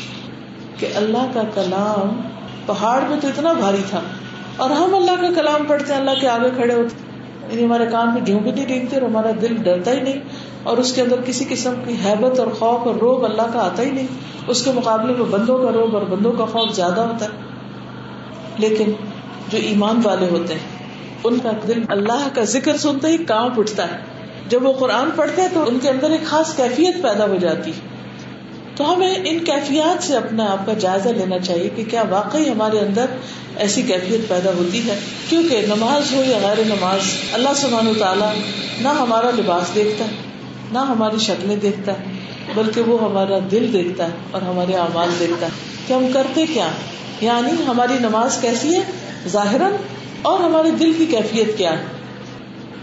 [0.79, 2.21] کہ اللہ کا کلام
[2.65, 4.01] پہاڑ میں تو اتنا بھاری تھا۔
[4.57, 6.95] اور ہم اللہ کا کلام پڑھتے ہیں، اللہ کے آگے کھڑے ہوتے
[7.51, 10.19] یعنی ہمارے کان میں جھونک بھی نہیں ڈینگتے اور ہمارا دل ڈرتا ہی نہیں۔
[10.63, 13.83] اور اس کے اندر کسی قسم کی حیبت اور خوف اور روب اللہ کا آتا
[13.83, 14.07] ہی نہیں۔
[14.47, 17.53] اس کے مقابلے میں بندوں کا روب اور بندوں کا خوف زیادہ ہوتا ہے۔
[18.58, 18.92] لیکن
[19.50, 20.84] جو ایمان والے ہوتے ہیں،
[21.24, 23.98] ان کا دل اللہ کا ذکر سنتے ہی کام اٹھتا ہے۔
[24.50, 27.72] جب وہ قرآن پڑھتے ہیں تو ان کے اندر ایک خاص کیفیت پیدا ہو جاتی
[28.76, 32.80] تو ہمیں ان کیفیات سے اپنا آپ کا جائزہ لینا چاہیے کہ کیا واقعی ہمارے
[32.80, 33.06] اندر
[33.58, 37.00] ایسی کیفیت پیدا ہوتی ہے۔ کیونکہ نماز ہو یا غیر نماز،
[37.34, 38.32] اللہ سبحانہ و تعالیٰ
[38.82, 40.10] نہ ہمارا لباس دیکھتا ہے
[40.72, 42.04] نہ ہماری شکلیں دیکھتا ہے
[42.56, 45.52] بلکہ وہ ہمارا دل دیکھتا ہے اور ہمارے اعمال دیکھتا۔ ہے
[45.88, 46.68] کہ ہم کرتے کیا؟
[47.23, 48.81] یعنی ہماری نماز کیسی ہے؟
[49.27, 49.62] ظاہر
[50.21, 51.83] اور ہمارے دل کی کیفیت کیا ہے؟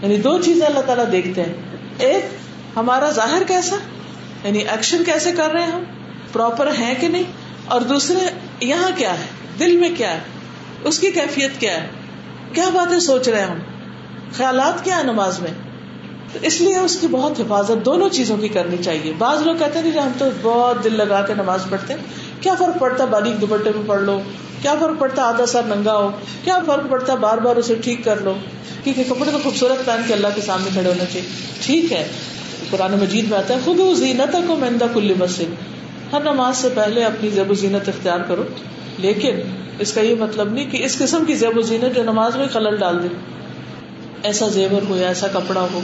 [0.01, 1.53] یعنی دو چیزیں اللہ تعالیٰ دیکھتے ہیں۔
[1.97, 2.25] ایک،
[2.75, 3.75] ہمارا ظاہر کیسا؟
[4.43, 5.83] یعنی ایکشن کیسے کر رہے ہیں ہم؟
[6.31, 7.23] پراپر ہے کہ نہیں؟
[7.65, 8.29] اور دوسرے،
[8.61, 9.25] یہاں کیا ہے؟
[9.59, 10.19] دل میں کیا ہے؟
[10.83, 11.87] اس کی کیفیت کیا ہے؟
[12.53, 13.59] کیا باتیں سوچ رہے ہیں ہم؟
[14.33, 15.51] خیالات کیا ہے نماز میں؟
[16.33, 19.79] تو اس لیے اس کی بہت حفاظت دونوں چیزوں کی کرنی چاہیے۔ بعض لوگ کہتے
[19.79, 22.01] ہیں کہ جی ہم تو بہت دل لگا کے نماز پڑھتے ہیں۔
[22.41, 24.21] کیا فرق پڑتا باریک دوپٹے میں پڑھ لو؟
[24.61, 26.11] کیا فرق پڑتا آدھا سر ننگا ہو؟
[26.43, 28.33] کیا فرق پڑتا بار بار اسے ٹھیک کر لو؟
[28.83, 31.27] کیونکہ کپڑے تو خوبصورت پہن کے اللہ کے سامنے کھڑے ہونا چاہیے۔
[31.61, 32.07] ٹھیک ہے۔
[32.69, 35.53] قرآن مجید میں آتا ہے خود زینت کو مہندا کل مسلم
[36.13, 38.43] ہر نماز سے پہلے اپنی زیب و زینت اختیار کرو۔
[38.97, 39.35] لیکن
[39.79, 42.47] اس کا یہ مطلب نہیں کہ اس قسم کی زیب و زینت جو نماز میں
[42.53, 43.07] خلل ڈال دے۔
[44.23, 45.81] ایسا زیور ہو یا ایسا کپڑا ہو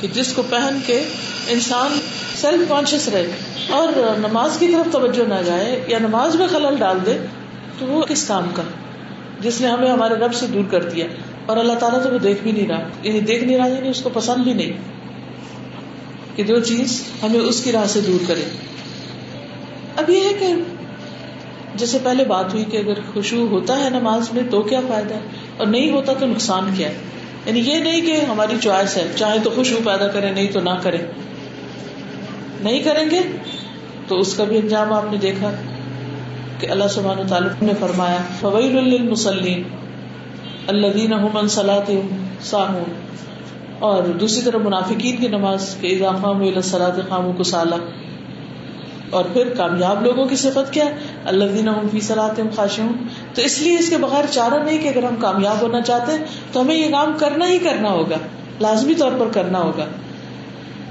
[0.00, 1.04] کہ جس کو پہن کے
[1.48, 1.98] انسان
[2.40, 3.26] سیلف کانشیس رہے
[3.70, 7.18] اور نماز کی طرف توجہ نہ جائے یا نماز میں خلل ڈال دے
[7.78, 8.62] تو وہ کس کام کا؟
[9.40, 11.06] جس نے ہمیں ہمارے رب سے دور کر دیا
[11.46, 14.00] اور اللہ تعالیٰ تو وہ دیکھ بھی نہیں رہا یعنی دیکھ نہیں رہا یعنی اس
[14.00, 14.72] کو پسند بھی نہیں
[16.36, 18.42] کہ جو چیز ہمیں اس کی راہ سے دور کرے۔
[19.96, 20.46] اب یہ ہے کہ
[21.74, 25.20] جیسے پہلے بات ہوئی کہ اگر خوشبو ہوتا ہے نماز میں تو کیا فائدہ ہے
[25.56, 26.94] اور نہیں ہوتا تو نقصان کیا ہے؟
[27.46, 30.78] یعنی یہ نہیں کہ ہماری چوائس ہے چاہے تو خوشبو پیدا کرے نہیں تو نہ
[30.82, 30.98] کرے
[32.62, 33.20] نہیں کریں گے
[34.08, 35.50] تو اس کا بھی انجام آپ نے دیکھا
[36.58, 39.62] کہ اللہ سبحان تعالیٰ نے فرمایا فویل للمصلین
[40.68, 42.92] الذین هم عن صلاتهم ساہون
[43.82, 47.78] اور دوسری طرف منافقین کی نماز کے اضافہ الى الصلاة قاموا کسالى
[49.12, 50.94] اور پھر کامیاب لوگوں کی صفت کیا ہے؟
[51.24, 52.92] اللہ دینا فی صلاتهم خاشعون.
[53.34, 56.24] تو اس لیے اس کے بغیر چارہ نہیں کہ اگر ہم کامیاب ہونا چاہتے ہیں،
[56.52, 58.16] تو ہمیں یہ کام کرنا ہی کرنا ہوگا،
[58.60, 59.84] لازمی طور پر کرنا ہوگا۔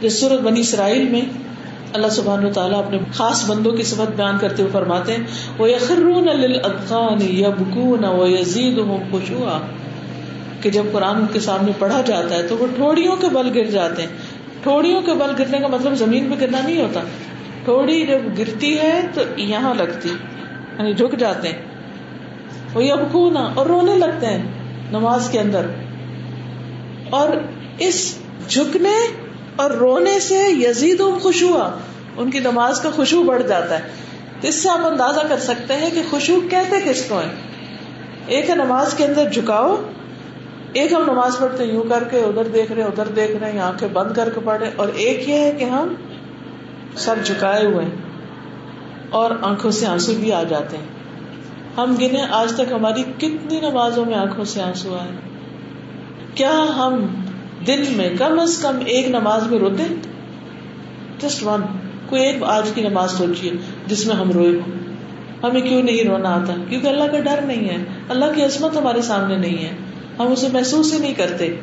[0.02, 1.22] جس صورت بنی اسرائیل میں
[1.94, 5.24] اللہ سبحان تعالیٰ اپنے خاص بندوں کی صفت بیان کرتے ہوئے فرماتے ہیں
[5.58, 9.58] وہ یخرون للأذقان یبکون ویزیدهم خشوعا۔
[10.62, 13.66] کہ جب قرآن ان کے سامنے پڑھا جاتا ہے تو وہ ٹھوڑیوں کے بل گر
[13.66, 14.10] جاتے ہیں۔
[14.64, 17.00] ٹھوڑیوں کے بل گرنے کا مطلب زمین پہ گرنا نہیں ہوتا۔
[17.66, 20.10] ٹھوڑی جب گرتی ہے تو یہاں لگتی
[20.80, 21.62] یعنی جھک جاتے ہیں۔
[22.74, 24.44] وہ یبکون اور رونے لگتے ہیں
[24.92, 25.66] نماز کے اندر۔
[27.10, 27.28] اور
[27.80, 28.96] اس جھکنے
[29.56, 31.60] اور رونے سے یزید خوشبو،
[32.18, 33.84] ان کی نماز کا خوشبو بڑھ جاتا ہے۔
[34.42, 37.28] تو اس سے آپ اندازہ کر سکتے ہیں کہ خوشبو کہتے کس کو ہے
[38.28, 39.76] ایک ہے نماز کے اندر جھکاؤ،
[40.74, 43.90] ایک ہم نماز پڑھتے یوں کر کے ادھر دیکھ رہے ادھر دیکھ رہے ہیں، آنکھیں
[43.90, 45.94] بند کر کے پڑھے اور ایک یہ ہے کہ ہم
[46.96, 47.96] سر جھکائے ہوئے ہیں
[49.10, 50.86] اور آنکھوں سے آنسو بھی آ جاتے ہیں۔
[51.78, 55.12] ہم گنے، آج تک ہماری کتنی نمازوں میں آنکھوں سے آنسو آئے۔
[56.36, 57.06] کیا ہم
[57.68, 59.84] دن میں کم از کم ایک نماز میں روتے؟
[61.20, 61.62] جسٹ ون
[62.10, 63.52] کوئی ایک آج کی نماز سوچیے
[63.88, 64.94] جس میں ہم روئے ہوں۔
[65.44, 69.02] ہمیں کیوں نہیں رونا آتا؟ کیونکہ اللہ کا ڈر نہیں ہے۔ اللہ کی عظمت ہمارے
[69.02, 69.72] سامنے نہیں ہے۔
[70.20, 71.56] ہم اسے محسوس ہی نہیں کرتے۔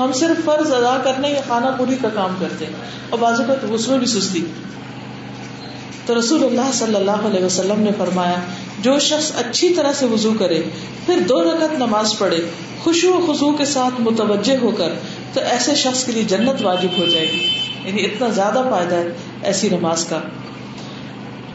[0.00, 2.64] ہم صرف فرض ادا کرنے یا خانہ پوری کا کام کرتے
[3.10, 4.46] اور بازو کا اس میں بھی سستی۔
[6.06, 8.34] تو رسول اللہ صلی اللہ علیہ وسلم نے فرمایا،
[8.80, 10.62] جو شخص اچھی طرح سے وضو کرے،
[11.06, 12.48] پھر دو رکعت نماز پڑھے
[12.82, 14.88] خوشو و خزو کے ساتھ متوجہ ہو کر،
[15.32, 17.48] تو ایسے شخص کے لیے جنت واجب ہو جائے گی۔
[17.84, 19.08] یعنی اتنا زیادہ فائدہ ہے
[19.42, 20.20] ایسی نماز کا۔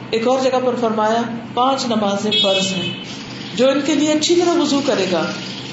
[0.10, 1.22] ایک اور جگہ پر فرمایا،
[1.54, 2.94] پانچ نمازیں فرض ہیں۔
[3.56, 5.26] جو ان کے لیے اچھی طرح وضو کرے گا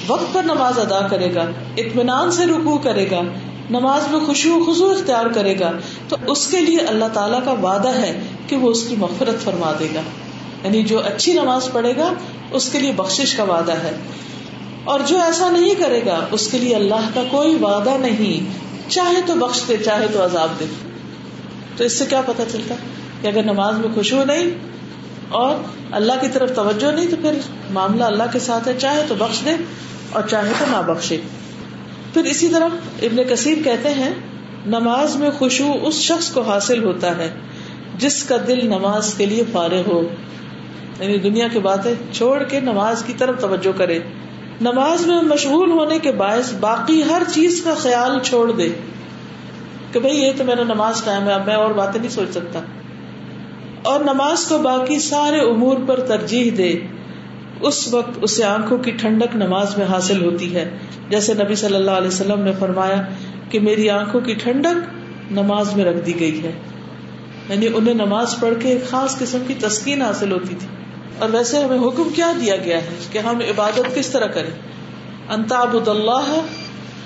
[0.09, 1.45] وقت پر نماز ادا کرے گا،
[1.77, 3.21] اطمینان سے رکو کرے گا،
[3.69, 5.71] نماز میں خوشی و خزو اختیار کرے گا،
[6.09, 9.73] تو اس کے لیے اللہ تعالیٰ کا وعدہ ہے کہ وہ اس کی مغفرت فرما
[9.79, 10.01] دے گا۔
[10.63, 12.13] یعنی جو اچھی نماز پڑھے گا،
[12.51, 13.97] اس کے لیے بخش کا وعدہ ہے۔
[14.83, 18.49] اور جو ایسا نہیں کرے گا، اس کے لیے اللہ کا کوئی وعدہ نہیں۔
[18.89, 20.65] چاہے تو بخش دے، چاہے تو عذاب دے۔
[21.77, 22.75] تو اس سے کیا پتا چلتا
[23.21, 24.49] کہ اگر نماز میں خوشبو نہیں
[25.29, 25.55] اور
[25.91, 27.31] اللہ کی طرف توجہ نہیں، تو پھر
[27.69, 29.51] معاملہ اللہ کے ساتھ ہے۔ چاہے تو بخش دے
[30.11, 31.17] اور چاہے تو نہ بخشے۔
[32.13, 32.67] پھر اسی طرح
[33.01, 34.13] ابن کثیر کہتے ہیں،
[34.65, 37.29] نماز میں خوشبو اس شخص کو حاصل ہوتا ہے
[37.97, 40.01] جس کا دل نماز کے لیے فارغ ہو۔
[40.99, 43.99] یعنی دنیا کی باتیں چھوڑ کے نماز کی طرف توجہ کرے۔
[44.61, 48.69] نماز میں مشغول ہونے کے باعث باقی ہر چیز کا خیال چھوڑ دے۔
[49.91, 52.59] کہ بھائی یہ تو میرا نماز ٹائم ہے، اب میں اور باتیں نہیں سوچ سکتا۔
[53.83, 56.79] اور نماز کو باقی سارے امور پر ترجیح دے۔
[57.61, 60.69] اس وقت اسے آنکھوں کی ٹھنڈک نماز میں حاصل ہوتی ہے۔
[61.09, 63.01] جیسے نبی صلی اللہ علیہ وسلم نے فرمایا
[63.49, 64.77] کہ میری آنکھوں کی ٹھنڈک
[65.31, 66.51] نماز میں رکھ دی گئی ہے۔
[67.49, 70.67] یعنی انہیں نماز پڑھ کے ایک خاص قسم کی تسکین حاصل ہوتی تھی۔
[71.19, 74.51] اور ویسے ہمیں حکم کیا دیا گیا ہے کہ ہم عبادت کس طرح کریں؟
[75.29, 76.41] انتابد اللہ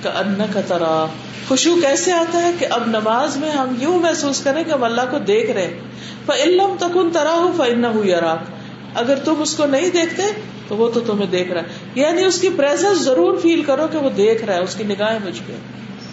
[0.01, 1.05] کا ان کا ترا۔
[1.47, 5.01] خوشبو کیسے آتا ہے کہ اب نماز میں ہم یوں محسوس کریں کہ ہم اللہ
[5.11, 5.79] کو دیکھ رہے
[6.27, 8.35] علم تکن ترا ہو فن ہو یا
[8.95, 10.23] اگر تم اس کو نہیں دیکھتے،
[10.67, 13.97] تو وہ تو تمہیں دیکھ رہا ہے۔ یعنی اس کی پریزنس ضرور فیل کرو کہ
[13.97, 15.53] وہ دیکھ رہا ہے، اس کی نگاہیں مجھ پہ۔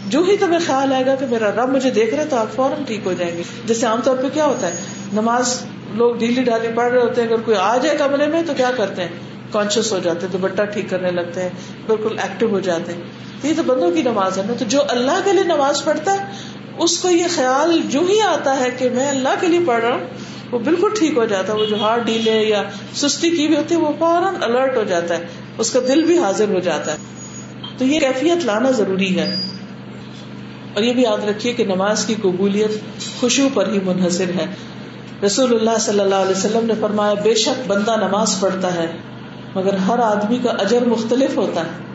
[0.06, 2.46] جو ہی تمہیں خیال آئے گا کہ میرا رب مجھے دیکھ رہا ہے، تو آپ
[2.56, 4.76] فوراً ٹھیک ہو جائیں گے۔ جیسے عام طور پہ کیا ہوتا ہے،
[5.12, 5.60] نماز
[5.94, 8.70] لوگ ڈھیلی ڈھالی پڑھ رہے ہوتے ہیں، اگر کوئی آ جائے کمرے میں، تو کیا
[8.76, 9.08] کرتے ہیں؟
[9.52, 11.48] کانشیس ہو جاتے ہیں، دوپٹہ ٹھیک کرنے لگتے ہیں،
[11.86, 13.02] بالکل ایکٹیو ہو جاتے ہیں۔
[13.42, 16.32] یہ تو بندوں کی نماز ہے نا۔ تو جو اللہ کے لیے نماز پڑھتا ہے،
[16.78, 19.94] اس کو یہ خیال جو ہی آتا ہے کہ میں اللہ کے لیے پڑھ رہا
[19.94, 20.06] ہوں
[20.50, 22.62] وہ بالکل ٹھیک ہو جاتا ہے، وہ جو ہارٹ ڈیلے یا
[22.94, 25.26] سستی کی بھی ہوتی ہے، وہ فوراً الرٹ ہو جاتا ہے،
[25.58, 26.96] اس کا دل بھی حاضر ہو جاتا ہے۔
[27.78, 29.36] تو یہ کیفیت لانا ضروری ہے۔
[30.74, 32.70] اور یہ بھی یاد رکھیے کہ نماز کی قبولیت
[33.20, 34.46] خوشبو پر ہی منحصر ہے۔
[35.26, 38.96] رسول اللہ صلی اللہ علیہ وسلم نے فرمایا، بے شک بندہ نماز پڑھتا ہے،
[39.54, 41.90] مگر ہر آدمی کا اجر مختلف ہوتا ہے۔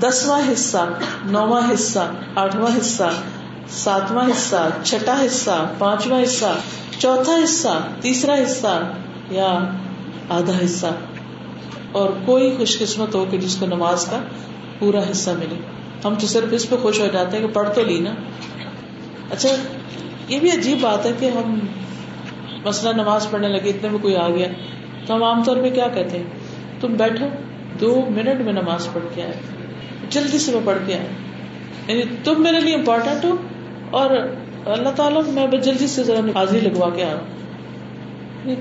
[0.00, 0.88] دسواں حصہ،
[1.26, 3.10] نواں حصہ، آٹھواں حصہ
[3.70, 6.56] ساتواں حصہ، چھٹا حصہ، پانچواں حصہ،
[6.98, 8.92] چوتھا حصہ، تیسرا حصہ
[9.30, 9.58] یا
[10.28, 10.86] آدھا حصہ۔
[11.92, 14.18] اور کوئی خوش قسمت ہو کہ جس کو نماز کا
[14.78, 15.54] پورا حصہ ملے۔
[16.04, 18.14] ہم تو صرف اس پہ خوش ہو جاتے ہیں کہ پڑھ تو لی نا۔
[19.30, 19.48] اچھا
[20.28, 21.58] یہ بھی عجیب بات ہے کہ ہم
[22.64, 24.48] مسئلہ نماز پڑھنے لگے، اتنے میں کوئی آ گیا،
[25.06, 26.24] تو ہم عام طور پہ کیا کہتے ہیں؟
[26.80, 27.26] تم بیٹھو،
[27.80, 29.32] دو منٹ میں نماز پڑھ کے آئے،
[30.10, 31.08] جلدی سے میں پڑھ کے آئے۔
[31.86, 33.36] یعنی تم میرے لیے امپورٹینٹ ہو
[33.90, 34.10] اور
[34.66, 37.14] اللہ تعالیٰ میں جلدی سے ذرا حاضری لگوا کے آ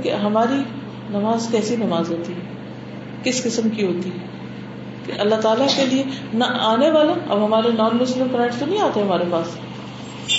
[0.04, 0.64] کہ ہماری
[1.10, 2.40] نماز کیسی نماز ہوتی ہے؟
[3.24, 4.26] کس قسم کی ہوتی ہے؟
[5.06, 8.82] کہ اللہ تعالیٰ کے لیے نہ آنے والا اب ہمارے نان مسلم فرینڈ تو نہیں
[8.82, 9.48] آتے ہمارے پاس۔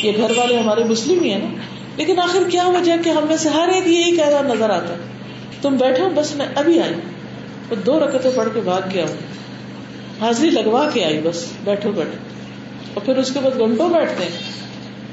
[0.04, 1.48] یہ گھر والے ہمارے مسلم ہی ہیں نا۔
[1.96, 4.88] لیکن آخر کیا وجہ کہ ہم میں سے ہر ایک یہی کہہ رہا نظر آتا
[4.88, 4.98] ہے؟
[5.62, 6.94] تم بیٹھو، بس میں ابھی آئی۔
[7.70, 9.16] وہ دو رکعتیں پڑھ کے بھاگ گیا۔ ہوں
[10.20, 12.18] حاضری لگوا کے آئی، بس بیٹھو بیٹھو۔
[12.94, 14.59] اور پھر اس کے بعد گھنٹوں بیٹھتے ہیں۔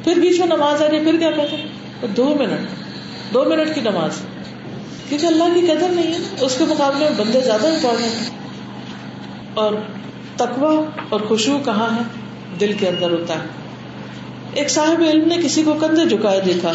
[0.07, 1.67] پھر بیچ میں نماز آ رہی پھر کیا کہتے ہیں؟
[2.07, 2.69] دو منٹ
[3.33, 4.11] دو منٹ کی نماز۔
[5.09, 8.37] کیونکہ اللہ کی قدر نہیں ہے اس کے مقابلے میں بندے زیادہ امپورٹنٹ ہیں۔
[9.53, 9.73] اور
[10.35, 12.01] تقوا اور خوشبو کہاں ہے؟
[12.59, 13.47] دل کے اندر ہوتا ہے۔
[14.53, 16.71] ایک صاحب علم نے کسی کو کندھے جھکائے دیکھا،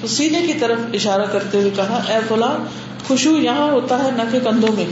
[0.00, 2.64] تو سینے کی طرف اشارہ کرتے ہوئے کہا، اے فلاں
[3.08, 4.86] خوشبو یہاں ہوتا ہے نہ کہ کندھوں میں۔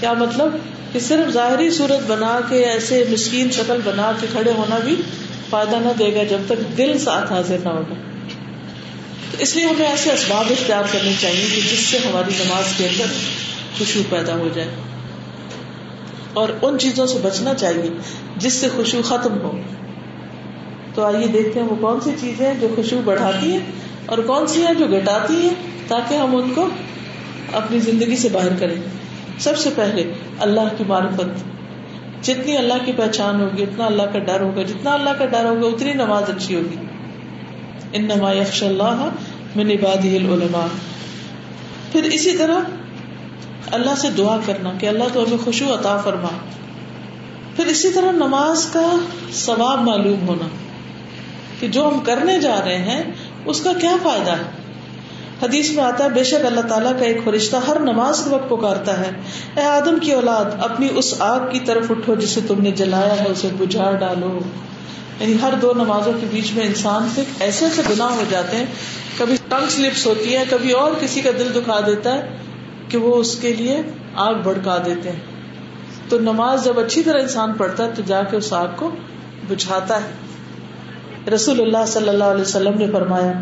[0.00, 0.56] کیا مطلب؟
[0.96, 4.96] کہ صرف ظاہری صورت بنا کے ایسے مسکین شکل بنا کے کھڑے ہونا بھی
[5.50, 7.94] فائدہ نہ دے گا جب تک دل ساتھ حاضر نہ ہوگا۔
[9.30, 12.88] تو اس لیے ہمیں ایسے اسباب اختیار کرنے چاہیے کہ جس سے ہماری نماز کے
[12.88, 13.04] اندر
[13.78, 14.68] خوشبو پیدا ہو جائے۔
[16.32, 17.90] اور ان چیزوں سے بچنا چاہیے
[18.36, 19.58] جس سے خوشبو ختم ہو۔
[20.94, 23.60] تو آئیے دیکھتے ہیں وہ کون سی چیزیں جو خوشبو بڑھاتی ہیں
[24.06, 25.54] اور کون سی ہیں جو گٹاتی ہیں
[25.88, 26.68] تاکہ ہم ان کو
[27.52, 29.05] اپنی زندگی سے باہر کریں۔
[29.38, 31.44] سب سے پہلے اللہ کی معرفت،
[32.24, 35.66] جتنی اللہ کی پہچان ہوگی، اتنا اللہ کا ڈر ہوگا، جتنا اللہ کا ڈر ہوگا،
[35.66, 36.76] اتنی نماز اچھی ہوگی۔
[37.92, 39.08] ان نما یکش اللہ
[39.56, 40.66] میں نباد العلماء۔
[41.92, 42.58] پھر اسی طرح
[43.72, 46.28] اللہ سے دعا کرنا کہ اللہ تو ہمیں خوشبو عطا فرما۔
[47.56, 48.94] پھر اسی طرح نماز کا
[49.32, 50.48] ثواب معلوم ہونا
[51.60, 53.02] کہ جو ہم کرنے جا رہے ہیں،
[53.44, 54.65] اس کا کیا فائدہ ہے؟
[55.42, 58.50] حدیث میں آتا ہے، بے شک اللہ تعالیٰ کا ایک فرشتہ ہر نماز کے وقت
[58.50, 59.10] پکارتا ہے۔
[59.56, 63.28] اے آدم کی اولاد، اپنی اس آگ کی طرف اٹھو جسے تم نے جلایا ہے،
[63.28, 64.38] اسے بجھا ڈالو۔
[65.20, 68.66] یعنی ہر دو نمازوں کے بیچ میں انسان سے ایسے ایسے گناہ ہو جاتے ہیں۔
[69.18, 72.36] کبھی ٹنگ سلپس ہوتی ہے، کبھی اور کسی کا دل دکھا دیتا ہے
[72.88, 73.82] کہ وہ اس کے لیے
[74.14, 75.20] آگ بڑکا دیتے ہیں۔
[76.08, 78.90] تو نماز جب اچھی طرح انسان پڑھتا ہے، تو جا کے اس آگ کو
[79.48, 80.10] بجھاتا ہے۔
[81.30, 83.32] رسول اللہ صلی اللہ علیہ وسلم نے فرمایا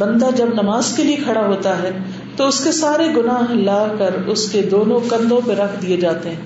[0.00, 1.90] بندہ جب نماز کے لیے کھڑا ہوتا ہے
[2.36, 6.28] تو اس کے سارے گناہ لا کر اس کے دونوں کندھوں پہ رکھ دیے جاتے
[6.28, 6.36] ہیں۔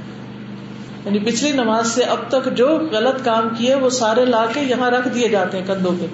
[1.05, 4.91] یعنی پچھلی نماز سے اب تک جو غلط کام کیے وہ سارے لا کے یہاں
[4.91, 6.07] رکھ دیے جاتے ہیں کندھوں پہ۔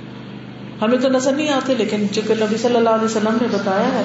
[0.85, 4.03] ہمیں تو نظر نہیں آتے لیکن چونکہ نبی صلی اللہ علیہ وسلم نے بتایا ہے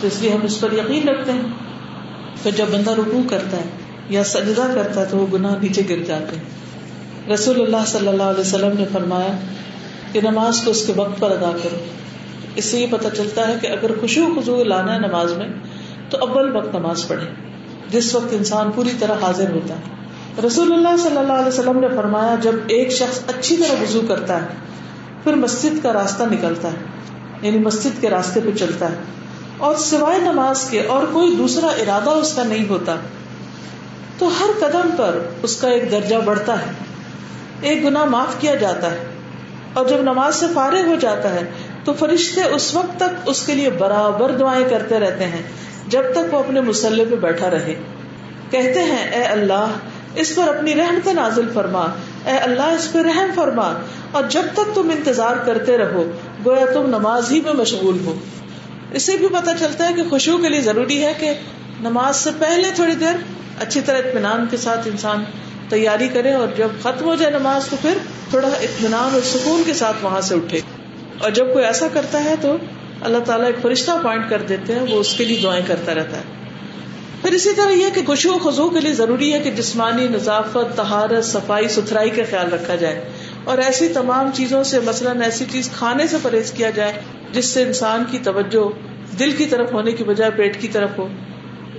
[0.00, 1.42] تو اس لیے ہم اس پر یقین رکھتے ہیں۔
[2.42, 3.64] پھر جب بندہ رکو کرتا ہے
[4.08, 6.64] یا سجدہ کرتا ہے تو وہ گناہ نیچے گر جاتے ہیں۔
[7.34, 9.36] رسول اللہ صلی اللہ علیہ وسلم نے فرمایا
[10.12, 11.76] کہ نماز کو اس کے وقت پر ادا کرو۔
[12.54, 15.48] اس سے یہ پتہ چلتا ہے کہ اگر خوشو خزو لانا ہے نماز میں،
[16.10, 17.26] تو اول وقت نماز پڑھے
[17.88, 19.94] جس وقت انسان پوری طرح حاضر ہوتا ہے۔
[20.46, 24.42] رسول اللہ صلی اللہ علیہ وسلم نے فرمایا، جب ایک شخص اچھی طرح وضو کرتا
[24.42, 24.46] ہے،
[25.24, 26.76] پھر مسجد کا راستہ نکلتا ہے
[27.42, 28.96] یعنی مسجد کے راستے پہ چلتا ہے۔
[29.58, 32.96] اور سوائے نماز کے اور کوئی دوسرا ارادہ اس کا نہیں ہوتا،
[34.18, 36.70] تو ہر قدم پر اس کا ایک درجہ بڑھتا ہے۔
[37.60, 39.04] ایک گنا معاف کیا جاتا ہے۔
[39.72, 41.40] اور جب نماز سے فارغ ہو جاتا ہے
[41.84, 45.42] تو فرشتے اس وقت تک اس کے لیے برابر دعائیں کرتے رہتے ہیں،
[45.88, 47.74] جب تک وہ اپنے مسلح پہ بیٹھا رہے۔
[48.50, 49.66] کہتے ہیں، اے اللہ،
[50.14, 51.86] اس پر اپنی رحمت نازل فرما۔
[52.24, 53.74] اے اللہ، اس پہ رحم فرما۔
[54.10, 56.10] اور جب تک تم انتظار کرتے رہو،
[56.46, 58.14] گویا تم نماز ہی میں مشغول ہو۔
[58.92, 61.34] اس سے بھی پتا چلتا ہے کہ خوشبو کے لیے ضروری ہے کہ
[61.80, 63.14] نماز سے پہلے تھوڑی دیر
[63.60, 65.24] اچھی طرح اطمینان کے ساتھ انسان
[65.68, 67.98] تیاری کرے اور جب ختم ہو جائے نماز تو پھر
[68.30, 70.60] تھوڑا اطمینان اور سکون کے ساتھ وہاں سے اٹھے۔
[71.24, 72.56] اور جب کوئی ایسا کرتا ہے تو
[73.00, 76.16] اللہ تعالیٰ ایک فرشتہ اپوائنٹ کر دیتے ہیں، وہ اس کے لیے دعائیں کرتا رہتا
[76.16, 76.22] ہے۔
[77.22, 80.76] پھر اسی طرح یہ کہ خوشو و خزو کے لیے ضروری ہے کہ جسمانی نظافت
[80.76, 83.08] تہارت صفائی، ستھرائی کا خیال رکھا جائے۔
[83.44, 86.92] اور ایسی تمام چیزوں سے مثلاً ایسی چیز کھانے سے پرہیز کیا جائے
[87.32, 88.68] جس سے انسان کی توجہ
[89.18, 91.08] دل کی طرف ہونے کی بجائے پیٹ کی طرف ہو۔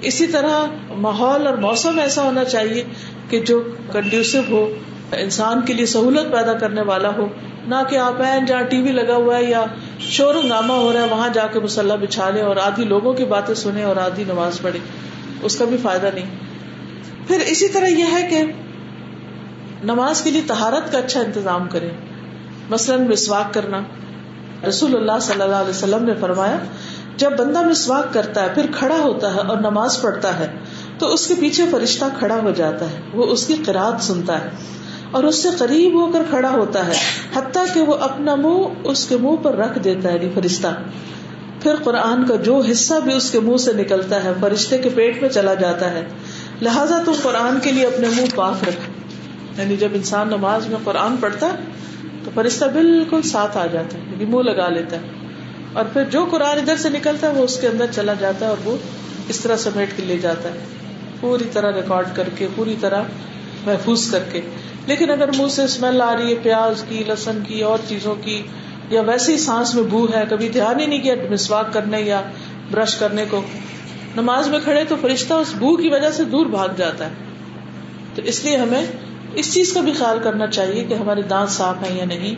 [0.01, 2.83] اسی طرح ماحول اور موسم ایسا ہونا چاہیے
[3.29, 4.75] کہ جو کنڈیوسو ہو۔
[5.11, 7.27] انسان کے لیے سہولت پیدا کرنے والا ہو،
[7.67, 9.65] نہ کہ آپ ہیں جہاں ٹی وی لگا ہوا ہے یا
[9.99, 13.25] شور ہنگامہ ہو رہا ہے، وہاں جا کے مسلح بچھا لیں اور آدھی لوگوں کی
[13.25, 14.79] باتیں سنیں اور آدھی نماز پڑھے
[15.41, 16.25] اس کا بھی فائدہ نہیں۔
[17.27, 18.43] پھر اسی طرح یہ ہے کہ
[19.83, 21.89] نماز کے لیے تہارت کا اچھا انتظام کرے
[22.69, 23.81] مثلاً مسواک کرنا۔
[24.67, 26.57] رسول اللہ صلی اللہ علیہ وسلم نے فرمایا،
[27.17, 30.47] جب بندہ مسواک کرتا ہے، پھر کھڑا ہوتا ہے اور نماز پڑھتا ہے،
[30.97, 34.49] تو اس کے پیچھے فرشتہ کھڑا ہو جاتا ہے، وہ اس کی قرآد سنتا ہے۔
[35.15, 36.93] اور اس سے قریب ہو کر کھڑا ہوتا ہے،
[37.33, 40.67] حتیٰ کہ وہ اپنا منہ اس کے منہ پر رکھ دیتا ہے یعنی فرشتہ۔
[41.63, 45.21] پھر قرآن کا جو حصہ بھی اس کے منہ سے نکلتا ہے، فرشتے کے پیٹ
[45.21, 46.05] میں چلا جاتا ہے۔
[46.61, 48.89] لہٰذا تم قرآن کے لیے اپنے منہ پاک رکھ
[49.59, 51.49] یعنی جب انسان نماز میں قرآن پڑھتا
[52.23, 55.01] تو فرشتہ بالکل ساتھ آ جاتا ہے یعنی منہ لگا لیتا ہے۔
[55.73, 58.49] اور پھر جو قرآن ادھر سے نکلتا ہے، وہ اس کے اندر چلا جاتا ہے
[58.49, 58.77] اور وہ
[59.29, 60.59] اس طرح سمیٹ کے لے جاتا ہے۔
[61.19, 63.01] پوری طرح ریکارڈ کر کے، پوری طرح
[63.65, 64.41] محفوظ کر کے۔
[64.87, 68.41] لیکن اگر منہ سے اسمیل آ رہی ہے پیاز کی لسن کی، اور چیزوں کی،
[68.89, 72.21] یا ویسے ہی سانس میں بو ہے، کبھی دھیان ہی نہیں کیا مسواک کرنے یا
[72.71, 73.41] برش کرنے کو،
[74.15, 77.13] نماز میں کھڑے تو فرشتہ اس بو کی وجہ سے دور بھاگ جاتا ہے۔
[78.15, 78.85] تو اس لیے ہمیں
[79.33, 82.35] اس چیز کا بھی خیال کرنا چاہیے کہ ہمارے دانت صاف ہیں یا نہیں،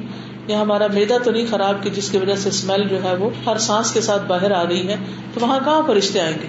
[0.47, 3.29] یا ہمارا میدا تو نہیں خراب کہ جس کی وجہ سے اسمیل جو ہے وہ
[3.45, 4.95] ہر سانس کے ساتھ باہر آ رہی ہے۔
[5.33, 6.47] تو وہاں کہاں فرشتے آئیں گے؟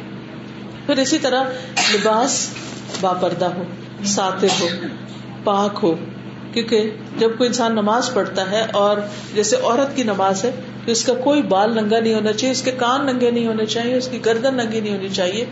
[0.86, 1.42] پھر اسی طرح
[1.94, 2.50] لباس
[3.00, 3.62] باپردہ ہو
[4.04, 4.66] ساتر ہو۔
[5.48, 5.94] پاک ہو۔
[6.52, 8.96] کیونکہ جب کوئی انسان نماز پڑھتا ہے اور
[9.34, 10.50] جیسے عورت کی نماز ہے
[10.84, 13.66] تو اس کا کوئی بال ننگا نہیں ہونا چاہیے، اس کے کان ننگے نہیں ہونے
[13.66, 15.44] چاہیے، اس کی گردن ننگی نہیں ہونی چاہیے،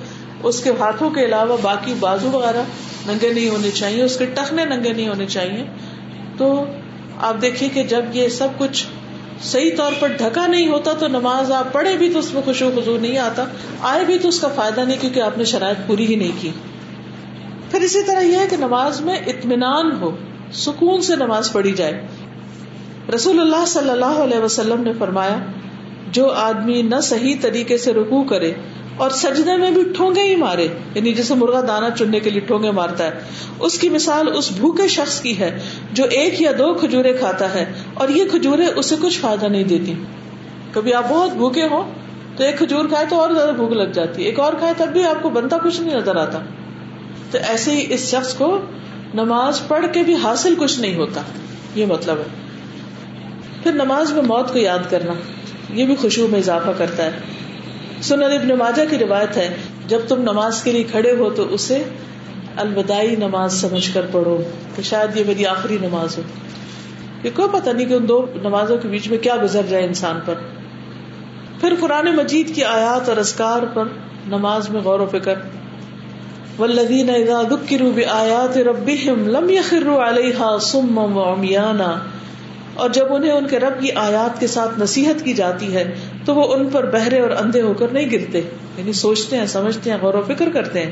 [0.43, 2.63] اس کے ہاتھوں کے علاوہ باقی بازو وغیرہ
[3.07, 5.65] ننگے نہیں ہونے چاہیے، اس کے ٹخنے ننگے نہیں ہونے چاہیے۔
[6.39, 6.65] تو
[7.21, 8.87] آپ دیکھیے کہ جب یہ سب کچھ
[9.43, 12.71] صحیح طور پر ڈھکا نہیں ہوتا تو نماز آپ پڑھے بھی تو اس میں خوشو
[12.77, 13.45] خزو نہیں آتا،
[13.81, 16.51] آئے بھی تو اس کا فائدہ نہیں کیونکہ آپ نے شرائط پوری ہی نہیں کی۔
[17.71, 20.11] پھر اسی طرح یہ ہے کہ نماز میں اطمینان ہو،
[20.53, 22.07] سکون سے نماز پڑھی جائے۔
[23.15, 25.37] رسول اللہ صلی اللہ علیہ وسلم نے فرمایا،
[26.13, 28.53] جو آدمی نہ صحیح طریقے سے رکو کرے
[28.97, 32.71] اور سجدے میں بھی ٹھونگے ہی مارے یعنی جسے مرغا دانا چننے کے لیے ٹھونگے
[32.71, 33.11] مارتا ہے،
[33.59, 35.59] اس کی مثال اس بھوکے شخص کی ہے
[35.93, 39.95] جو ایک یا دو کھجورے کھاتا ہے اور یہ کھجورے اسے کچھ فائدہ نہیں دیتی۔
[40.73, 41.83] کبھی آپ بہت بھوکے ہو
[42.37, 44.87] تو ایک کھجور کھائے تو اور زیادہ بھوک لگ جاتی ہے ایک اور کھائے تب
[44.87, 46.39] بھی آپ کو بنتا کچھ نہیں نظر آتا۔
[47.31, 48.61] تو ایسے ہی اس شخص کو
[49.15, 51.21] نماز پڑھ کے بھی حاصل کچھ نہیں ہوتا۔
[51.75, 52.47] یہ مطلب ہے۔
[53.63, 55.13] پھر نماز میں موت کو یاد کرنا،
[55.71, 57.11] یہ بھی خوشبو میں اضافہ کرتا ہے۔
[58.03, 59.55] سنن ابن ماجہ کی روایت ہے،
[59.89, 61.83] جب تم نماز کے لیے کھڑے ہو تو اسے
[62.57, 64.43] الوداعی نماز سمجھ کر پڑھو،
[64.77, 66.23] تو شاید یہ میری آخری نماز ہو۔
[67.23, 70.21] کہ کوئی پتہ نہیں کہ ان دو نمازوں کے بیچ میں کیا گزر جائے انسان
[70.25, 70.35] پر۔
[71.61, 73.85] پھر قرآن مجید کی آیات اور اسکار پر
[74.27, 75.35] نماز میں غور و فکر۔
[76.59, 81.99] والذین اذا ذکروا بآیات ربهم لم يخروا علیہا صما وعمیانا
[82.75, 85.95] اور جب انہیں ان کے رب کی آیات کے ساتھ نصیحت کی جاتی ہے،
[86.25, 88.39] تو وہ ان پر بہرے اور اندھے ہو کر نہیں گرتے
[88.79, 90.91] یعنی سوچتے ہیں، سمجھتے ہیں، غور و فکر کرتے ہیں۔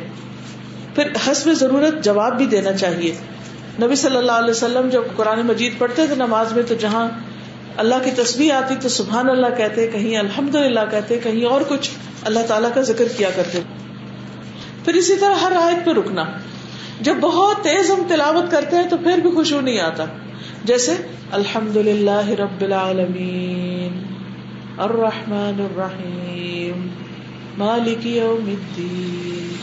[0.95, 3.13] پھر حسب ضرورت جواب بھی دینا چاہیے۔
[3.83, 7.09] نبی صلی اللہ علیہ وسلم جب قرآن مجید پڑھتے تھے نماز میں، تو جہاں
[7.77, 11.91] اللہ کی تصویر آتی، تو سبحان اللہ کہتے، کہیں الحمد للہ کہتے، کہیں اور کچھ
[12.25, 13.59] اللہ تعالیٰ کا ذکر کیا کرتے۔
[14.85, 16.25] پھر اسی طرح ہر آیت پہ رکنا۔
[17.01, 20.05] جب بہت تیز ہم تلاوت کرتے ہیں تو پھر بھی خوشبو نہیں آتا۔
[20.65, 20.95] جیسے
[21.33, 24.03] الحمد للہ رب العالمین،
[24.79, 26.89] الرحمن الرحیم،
[27.59, 29.57] مالک یوم الدین۔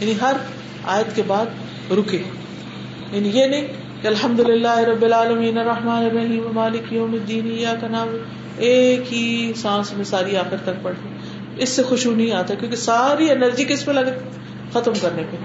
[0.00, 0.32] یعنی ہر
[0.84, 1.46] آیت کے بعد
[1.90, 2.22] رکے۔
[3.12, 3.66] یعنی یہ نہیں
[4.02, 8.08] کہ الحمد للہ رب العالمین، الرحمن الرحیم، مالک یوم الدین یا کا نام
[8.56, 10.94] ایک ہی سانس میں ساری آخر تک پڑھ
[11.56, 14.10] اس سے خوشبو نہیں آتا کیونکہ ساری انرجی کس پہ لگے
[14.74, 15.36] ختم کرنے پہ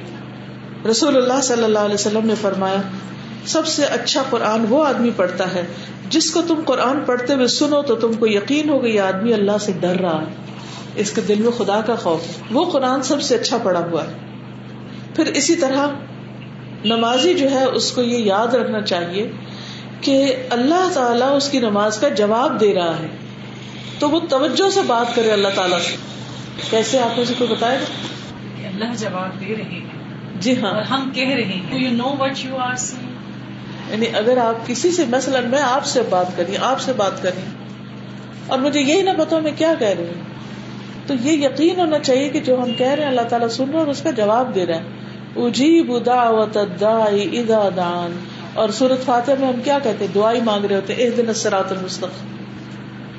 [0.87, 2.81] رسول اللہ صلی اللہ علیہ وسلم نے فرمایا،
[3.45, 5.65] سب سے اچھا قرآن وہ آدمی پڑھتا ہے
[6.09, 9.57] جس کو تم قرآن پڑھتے ہوئے سنو تو تم کو یقین ہو گئی آدمی اللہ
[9.61, 10.33] سے ڈر رہا ہے۔
[10.95, 12.21] اس کے دل میں خدا کا خوف
[12.51, 14.13] وہ قرآن سب سے اچھا پڑا ہوا ہے۔
[15.15, 15.87] پھر اسی طرح
[16.85, 19.31] نمازی جو ہے، اس کو یہ یاد رکھنا چاہیے
[20.01, 23.07] کہ اللہ تعالیٰ اس کی نماز کا جواب دے رہا ہے۔
[23.99, 25.95] تو وہ توجہ سے بات کرے اللہ تعالیٰ سے۔
[26.69, 27.85] کیسے آپ مجھے کوئی بتائے گا
[28.81, 29.79] اللہ جواب دے رہے ہیں۔
[30.39, 32.95] جی ہاں۔ ہم کہہ رہے ہیں you know what you are see
[33.89, 37.41] یعنی اگر آپ کسی سے مثلاً میں آپ سے بات کری آپ سے بات کری
[38.47, 40.23] اور مجھے یہی نہ پتا میں کیا کہہ رہی ہوں
[41.07, 43.73] تو یہ یقین ہونا چاہیے کہ جو ہم کہہ رہے ہیں اللہ تعالیٰ سن رہا
[43.73, 44.81] ہے اور اس کا جواب دے رہا ہے۔
[45.35, 48.19] اجیب دعوت الدائی اذا دان
[48.53, 51.71] اور سورت فاتح میں ہم کیا کہتے ہیں؟ دعائی مانگ رہے ہوتے ایک دن سرات
[51.71, 52.35] المستقیم۔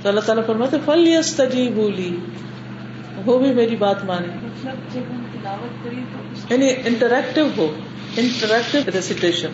[0.03, 2.17] تو اللہ تعالیٰ فرماتے فل یس تجیبولی
[3.27, 4.27] وہ بھی میری بات مانے۔
[6.51, 7.75] یعنی انٹریکٹیو ہو
[8.17, 9.49] انٹریکٹیو ریسیٹیشن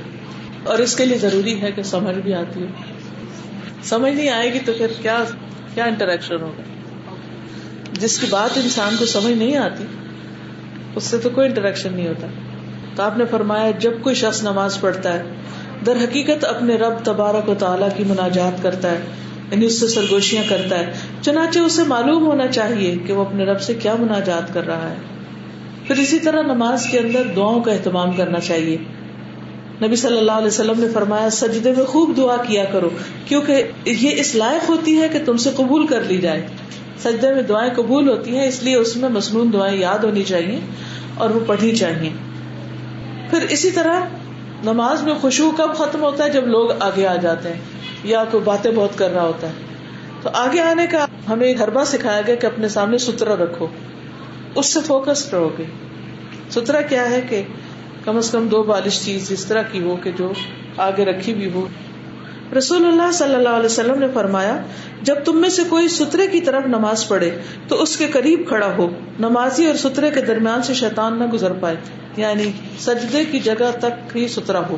[0.64, 2.66] اور اس کے لیے ضروری ہے کہ سمجھ بھی آتی ہے
[3.84, 5.24] سمجھ نہیں آئے گی تو پھر کیا
[5.74, 6.62] کیا انٹریکشن ہوگا؟
[7.92, 9.84] جس کی بات انسان کو سمجھ نہیں آتی،
[10.94, 12.26] اس سے تو کوئی انٹریکشن نہیں ہوتا۔
[12.94, 15.22] تو آپ نے فرمایا، جب کوئی شخص نماز پڑھتا ہے،
[15.86, 18.98] در حقیقت اپنے رب تبارک و تعالیٰ کی مناجات کرتا ہے
[19.50, 23.60] یعنی اس سے سرگوشیاں کرتا ہے۔ چنانچہ اسے معلوم ہونا چاہیے کہ وہ اپنے رب
[23.60, 25.15] سے کیا مناجات کر رہا ہے۔
[25.86, 28.76] پھر اسی طرح نماز کے اندر دعاؤں کا اہتمام کرنا چاہیے۔
[29.82, 32.88] نبی صلی اللہ علیہ وسلم نے فرمایا، سجدے میں خوب دعا کیا کرو،
[33.26, 36.46] کیونکہ یہ اس لائق ہوتی ہے کہ تم سے قبول کر لی جائے۔
[36.98, 40.60] سجدے میں دعائیں قبول ہوتی ہیں، اس لیے اس میں مصنون دعائیں یاد ہونی چاہیے
[41.14, 42.10] اور وہ پڑھنی چاہیے۔
[43.30, 44.00] پھر اسی طرح
[44.64, 47.60] نماز میں خوشبو کب ختم ہوتا ہے؟ جب لوگ آگے آ جاتے ہیں،
[48.04, 49.52] یا کوئی باتیں بہت کر رہا ہوتا ہے۔
[50.22, 53.66] تو آگے آنے کا ہمیں ہربا سکھایا گیا کہ اپنے سامنے سترا رکھو۔
[54.56, 55.64] اس سے فوکس رہو گے۔
[56.50, 57.42] سترا کیا ہے کہ
[58.04, 60.32] کم از کم دو بالش چیز اس طرح کی ہو کہ جو
[60.76, 61.66] آگے رکھی بھی ہو۔
[62.58, 64.58] رسول اللہ صلی اللہ علیہ وسلم نے فرمایا،
[65.02, 67.38] جب تم میں سے کوئی سترے کی طرف نماز پڑھے
[67.68, 68.88] تو اس کے قریب کھڑا ہو۔
[69.20, 71.76] نمازی اور سترے کے درمیان سے شیطان نہ گزر پائے۔
[72.16, 74.76] یعنی سجدے کی جگہ تک ہی سترا ہو۔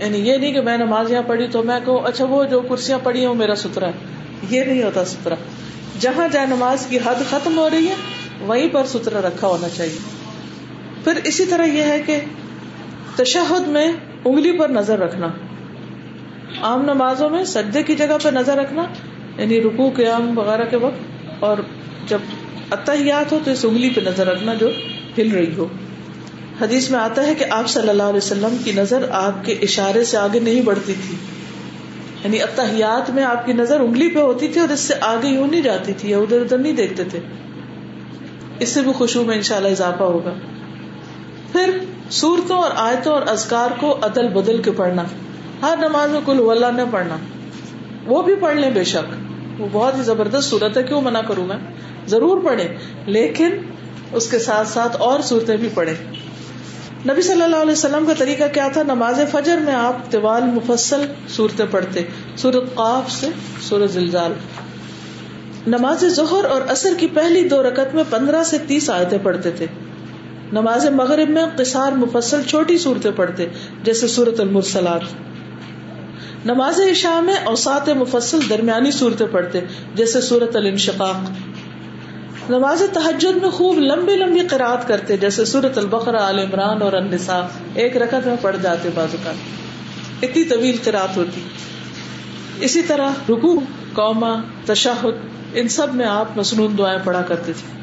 [0.00, 2.98] یعنی یہ نہیں کہ میں نماز یہاں پڑھی تو میں کہوں اچھا وہ جو کرسیاں
[3.02, 3.92] پڑھی ہیں، وہ میرا سترا ہے۔
[4.50, 5.34] یہ نہیں ہوتا سترا
[6.00, 7.94] جہاں جہاں نماز کی حد ختم ہو رہی ہے
[8.40, 9.98] وہیں پر سترا رکھا ہونا چاہیے۔
[11.04, 12.20] پھر اسی طرح یہ ہے کہ
[13.16, 13.92] تشہد میں
[14.24, 15.26] انگلی پر نظر رکھنا۔
[16.62, 18.84] عام نمازوں میں سجدے کی جگہ پہ نظر رکھنا
[19.38, 21.56] یعنی رکو قیام وغیرہ کے وقت، اور
[22.06, 22.18] جب
[22.70, 24.70] اتحیات ہو تو اس انگلی پہ نظر رکھنا جو
[25.18, 25.66] ہل رہی ہو۔
[26.60, 30.04] حدیث میں آتا ہے کہ آپ صلی اللہ علیہ وسلم کی نظر آپ کے اشارے
[30.04, 31.16] سے آگے نہیں بڑھتی تھی۔
[32.24, 35.46] یعنی اتحیات میں آپ کی نظر انگلی پہ ہوتی تھی اور اس سے آگے یوں
[35.46, 37.20] نہیں جاتی تھی یا ادھر ادھر نہیں دیکھتے تھے۔
[38.58, 40.34] اس سے بھی خوشبو میں انشاءاللہ اضافہ ہوگا۔
[41.52, 41.78] پھر
[42.10, 45.04] صورتوں اور آیتوں اور ازکار کو عدل بدل کے پڑھنا۔
[45.62, 47.16] ہر نماز میں کل اللہ نہ پڑھنا۔
[48.06, 49.14] وہ بھی پڑھ لیں بے شک۔
[49.60, 51.56] وہ بہت ہی زبردست صورت ہے، کیوں منع کروں میں؟
[52.06, 53.50] ضرور پڑھے لیکن
[54.12, 55.94] اس کے ساتھ ساتھ اور صورتیں بھی پڑھے
[57.08, 61.06] نبی صلی اللہ علیہ وسلم کا طریقہ کیا تھا؟ نماز فجر میں آپ طوال مفصل
[61.28, 62.00] صورتیں پڑھتے۔
[62.36, 63.26] سورت قاف سے
[63.60, 64.32] سورت زلزال۔
[65.68, 69.66] نماز ظہر اور اثر کی پہلی دو رکعت میں پندرہ سے تیس آیتیں پڑھتے تھے۔
[70.52, 73.46] نماز مغرب میں قصار مفصل چھوٹی صورتیں پڑھتے،
[73.82, 75.00] جیسے سورت المرسلات۔
[76.46, 79.60] نماز عشاء میں اوسات مفصل درمیانی صورتیں پڑھتے،
[79.94, 81.16] جیسے سورت الانشقاق۔
[82.50, 87.42] نماز تحجد میں خوب لمبی لمبی قرآد کرتے، جیسے سورت البقرہ عال عمران اور النساء۔
[87.74, 89.32] ایک رکعت میں پڑھ جاتے بازو کا
[90.22, 91.40] اتنی طویل قرآت ہوتی۔
[92.60, 93.60] اسی طرح رکو
[93.92, 94.34] قوما
[94.66, 97.78] تشاہد ان سب میں آپ مصنون دعائیں پڑھا کرتے تھے۔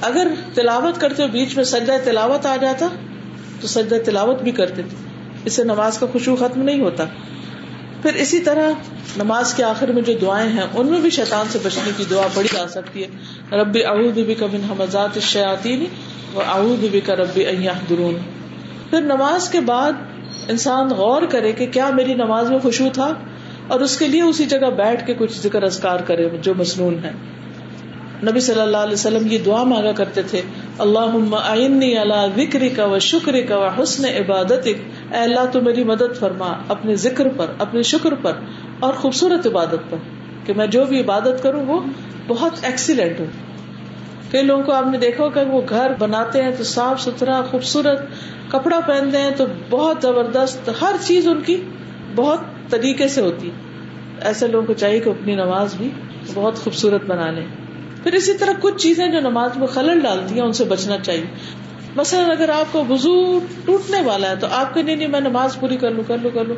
[0.00, 2.86] اگر تلاوت کرتے بیچ میں سجدہ تلاوت آ جاتا،
[3.60, 4.96] تو سجدہ تلاوت بھی کرتے تھے۔
[5.44, 7.04] اس سے نماز کا خوشبو ختم نہیں ہوتا۔
[8.02, 8.70] پھر اسی طرح
[9.16, 12.26] نماز کے آخر میں جو دعائیں ہیں، ان میں بھی شیطان سے بچنے کی دعا
[12.34, 13.08] پڑھی جا سکتی ہے۔
[13.56, 15.84] رب اعوذ بک من حمزات الشیاطین
[16.34, 18.14] و اعوذ بک رب ان یحضرون۔
[18.90, 19.92] پھر نماز کے بعد
[20.48, 23.14] انسان غور کرے کہ کیا میری نماز میں خوشبو تھا۔
[23.68, 27.12] اور اس کے لیے اسی جگہ بیٹھ کے کچھ ذکر اذکار کرے جو مصنون ہے
[28.24, 30.40] نبی صلی اللہ علیہ وسلم یہ دعا مانگا کرتے تھے
[30.78, 34.74] اللہ آئنی اللہ کا و شکر کا و حسن عبادت اے
[35.12, 38.32] اللہ تو میری مدد فرما، اپنے ذکر پر، اپنے شکر پر
[38.80, 39.96] اور خوبصورت عبادت پر
[40.46, 41.80] کہ میں جو بھی عبادت کروں وہ
[42.26, 43.24] بہت ایکسیلنٹ ہو۔
[44.30, 48.00] کئی لوگوں کو آپ نے دیکھا کہ وہ گھر بناتے ہیں تو صاف ستھرا، خوبصورت
[48.50, 51.62] کپڑا پہنتے ہیں تو بہت زبردست، ہر چیز ان کی
[52.14, 52.38] بہت
[52.72, 53.50] طریقے سے ہوتی۔
[54.20, 55.90] ایسے لوگوں کو چاہیے کہ اپنی نماز بھی
[56.34, 57.46] بہت خوبصورت بنا لیں۔
[58.02, 61.24] پھر اسی طرح کچھ چیزیں جو نماز میں خلل ڈالتی ہیں، ان سے بچنا چاہیے۔
[61.96, 65.60] مثلاً اگر آپ کو وزو ٹوٹنے والا ہے تو آپ کے نہیں نہیں، میں نماز
[65.60, 66.56] پوری کر لوں کر لوں کر لوں۔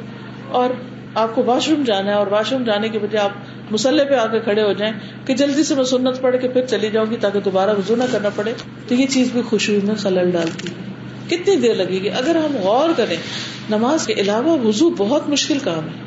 [0.48, 0.70] اور
[1.14, 3.30] آپ کو واش روم جانا ہے اور واش روم جانے کے بجائے آپ
[3.72, 4.92] مسلح پہ آ کے کھڑے ہو جائیں
[5.26, 8.04] کہ جلدی سے میں سنت پڑھ کے پھر چلی جاؤں گی تاکہ دوبارہ وزو نہ
[8.12, 8.52] کرنا پڑے۔
[8.88, 10.93] تو یہ چیز بھی خوشبو میں خلل ڈالتی ہے۔
[11.28, 13.16] کتنی دیر لگے گی؟ اگر ہم غور کریں،
[13.70, 16.04] نماز کے علاوہ وزو بہت مشکل کام ہے۔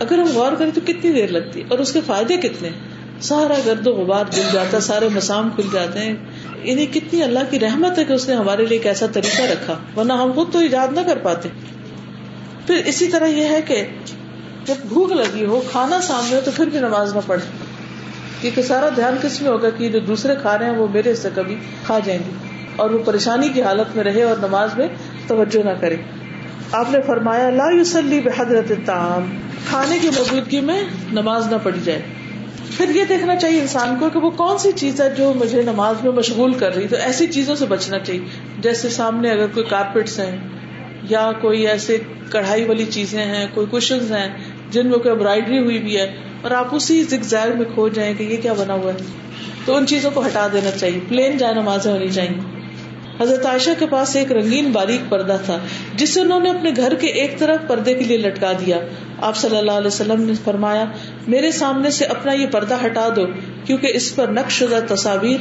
[0.00, 2.68] اگر ہم غور کریں تو کتنی دیر لگتی؟ ہے اور اس کے فائدے کتنے؟
[3.20, 6.16] سارا گرد و غبار دل جاتا ہے سارے مسام کھل جاتے ہیں۔
[6.62, 9.76] انہیں کتنی اللہ کی رحمت ہے کہ اس نے ہمارے لیے ایک ایسا طریقہ رکھا،
[9.96, 11.48] ورنہ ہم خود تو ایجاد نہ کر پاتے۔
[12.66, 13.86] پھر اسی طرح یہ ہے کہ
[14.64, 17.46] جب بھوک لگی ہو، کھانا سامنے ہو تو پھر بھی نماز نہ پڑھے
[18.40, 21.28] کیونکہ سارا دھیان کس میں ہوگا کہ جو دوسرے کھا رہے ہیں وہ میرے سے
[21.34, 24.88] کبھی کھا جائیں گے۔ اور وہ پریشانی کی حالت میں رہے اور نماز میں
[25.26, 25.96] توجہ نہ کرے۔
[26.72, 29.36] آپ نے فرمایا، لا یوسلی بحضرت تعام
[29.68, 32.02] کھانے کی موجودگی میں نماز نہ پڑھی جائے۔
[32.76, 36.04] پھر یہ دیکھنا چاہیے انسان کو کہ وہ کون سی چیز ہے جو مجھے نماز
[36.04, 38.24] میں مشغول کر رہی تو ایسی چیزوں سے بچنا چاہیے۔
[38.58, 40.38] جیسے سامنے اگر کوئی کارپیٹس ہیں
[41.02, 41.98] یا کوئی ایسے
[42.30, 46.50] کڑھائی والی چیزیں ہیں، کوئی کشنز ہیں جن میں کوئی امبرائڈری ہوئی بھی ہے اور
[46.50, 48.98] آپ اسی زگزیر میں کھو جائیں کہ یہ کیا بنا ہوا ہے۔
[49.64, 52.61] تو ان چیزوں کو ہٹا دینا چاہیے۔ پلین جائے نمازیں ہونی چاہیے۔
[53.20, 55.58] حضرت عائشہ کے پاس ایک رنگین باریک پردہ تھا،
[55.94, 58.78] جسے انہوں نے اپنے گھر کے ایک طرف پردے کے لیے لٹکا دیا۔
[59.20, 60.84] آپ صلی اللہ علیہ وسلم نے فرمایا،
[61.28, 63.26] میرے سامنے سے اپنا یہ پردہ ہٹا دو،
[63.64, 65.36] کیونکہ اس پر نقش شدہ تصاویر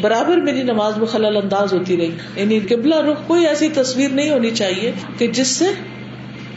[0.00, 4.30] برابر میری نماز میں خلل انداز ہوتی رہی۔ یعنی قبلہ رخ کوئی ایسی تصویر نہیں
[4.30, 5.64] ہونی چاہیے کہ جس سے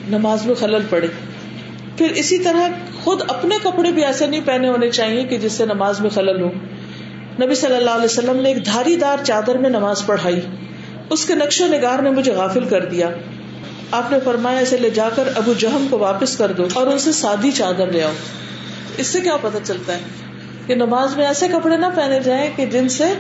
[0.08, 1.08] نماز میں خلل پڑے۔
[1.98, 2.68] پھر اسی طرح
[3.04, 6.42] خود اپنے کپڑے بھی ایسے نہیں پہنے ہونے چاہیے کہ جس سے نماز میں خلل
[6.42, 6.50] ہو۔
[7.42, 10.42] نبی صلی اللہ علیہ وسلم نے ایک دھاری دار چادر میں نماز پڑھائی۔
[11.10, 13.10] اس کے نقش و نگار نے مجھے غافل کر دیا۔
[13.92, 17.00] آپ نے فرمایا، اسے لے جا کر ابو جہم کو واپس کر دو اور ان
[17.00, 18.12] سے سادی چادر لے آؤ۔
[18.98, 20.00] اس سے کیا پتا چلتا ہے
[20.68, 23.14] کہ نماز میں ایسے کپڑے نہ پہنے جائیں کہ جن سے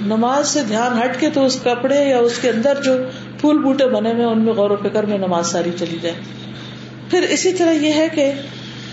[0.00, 2.92] نماز سے دھیان ہٹ کے تو اس کپڑے یا اس کے اندر جو
[3.40, 6.14] پھول بوٹے بنے ہوئے ان میں غور و فکر میں نماز ساری چلی جائے۔
[7.10, 8.32] پھر اسی طرح یہ ہے کہ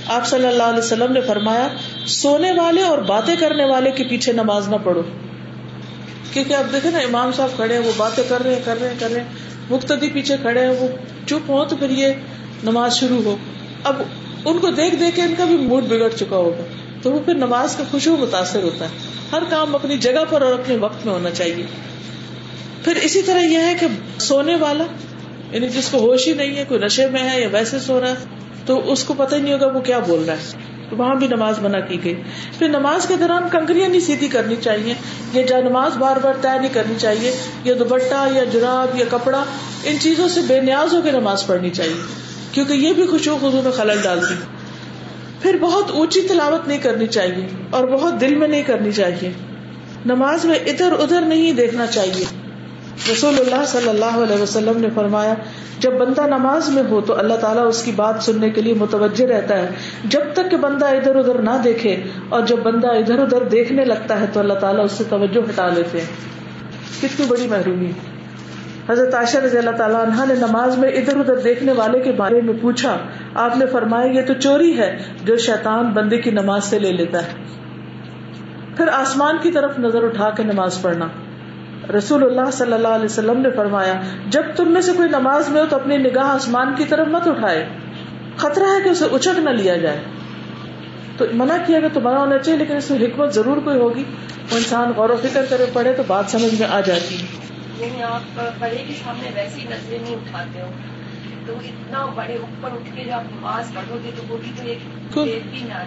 [0.08, 1.68] آپ صلی اللہ علیہ وسلم نے فرمایا،
[2.06, 5.02] سونے والے اور باتیں کرنے والے کے پیچھے نماز نہ پڑھو۔
[6.34, 8.90] کیونکہ اب دیکھے نا، امام صاحب کھڑے ہیں، وہ باتیں کر رہے ہیں، کر رہے
[8.90, 9.28] ہیں، کر رہے ہیں۔
[9.70, 10.88] مختدی پیچھے کھڑے ہیں، وہ
[11.28, 12.08] چپ ہو تو پھر یہ
[12.64, 13.38] نماز شروع ہو۔
[13.84, 14.02] اب
[14.46, 16.64] ان کو دیکھ دیکھ کے ان کا بھی موڈ بگڑ چکا ہوگا۔
[17.02, 18.90] تو وہ پھر نماز کا خوشبو متاثر ہوتا ہے۔
[19.32, 21.64] ہر کام اپنی جگہ پر اور اپنے وقت میں ہونا چاہیے۔
[22.84, 23.88] پھر اسی طرح یہ ہے کہ
[24.20, 24.84] سونے والا
[25.52, 28.10] یعنی جس کو ہوش ہی نہیں ہے، کوئی نشے میں ہے یا ویسے سو رہا
[28.10, 28.35] ہے
[28.66, 31.28] تو اس کو پتہ ہی نہیں ہوگا وہ کیا بول رہا ہے۔ تو وہاں بھی
[31.28, 32.22] نماز منع کی گئی۔
[32.60, 34.94] پھر نماز کے دوران کنکریاں نہیں سیدھی کرنی چاہیے۔
[35.34, 37.32] یا جا نماز بار بار طے نہیں کرنی چاہیے۔
[37.64, 39.44] یا دوپٹہ یا جراب یا کپڑا،
[39.84, 42.04] ان چیزوں سے بے نیاز ہو کے نماز پڑھنی چاہیے۔
[42.52, 44.34] کیونکہ یہ بھی خوشو خزو میں خلل ڈالتی۔
[45.42, 49.32] پھر بہت اونچی تلاوت نہیں کرنی چاہیے اور بہت دل میں نہیں کرنی چاہیے۔
[50.06, 52.45] نماز میں ادھر ادھر نہیں دیکھنا چاہیے۔
[53.12, 55.34] رسول اللہ صلی اللہ علیہ وسلم نے فرمایا،
[55.80, 59.26] جب بندہ نماز میں ہو تو اللہ تعالیٰ اس کی بات سننے کے لیے متوجہ
[59.26, 59.70] رہتا ہے۔
[60.06, 64.20] جب تک کہ بندہ ادھر ادھر نہ دیکھے اور جب بندہ ادھر ادھر دیکھنے لگتا
[64.20, 66.08] ہے تو اللہ تعالیٰ اس سے توجہ ہٹا لیتے ہیں۔
[67.02, 67.92] کتنی بڑی محرومی۔
[68.90, 72.42] حضرت عائشہ رضی اللہ تعالیٰ عنہ نے نماز میں ادھر ادھر دیکھنے والے کے بارے
[72.42, 72.98] میں پوچھا۔
[73.34, 77.24] آپ نے فرمایا، یہ تو چوری ہے جو شیطان بندے کی نماز سے لے لیتا
[77.24, 77.32] ہے۔
[78.78, 81.08] پھر آسمان کی طرف نظر اٹھا کے نماز پڑھنا۔
[81.94, 85.62] رسول اللہ صلی اللہ علیہ وسلم نے فرمایا جب تم میں سے کوئی نماز میں
[85.62, 87.66] ہو تو اپنی نگاہ آسمان کی طرف مت اٹھائے۔
[88.38, 90.00] خطرہ ہے کہ اسے اچک نہ لیا جائے۔
[91.18, 94.04] تو منع کیا گیا تو منع ہونا چاہیے لیکن اس میں حکمت ضرور کوئی ہوگی۔
[94.52, 97.26] وہ انسان غور و فکر کرے پڑے تو بات سمجھ میں آ جاتی۔ ہے
[97.80, 100.68] یعنی آپ بڑے کے سامنے ویسی نظریں نہیں اٹھاتے ہو۔
[101.46, 104.52] تو اتنا بڑے اوپر اٹھ کے آپ نماز پڑھو گے تو وہ بھی
[105.14, 105.84] تو ایک بھی نہ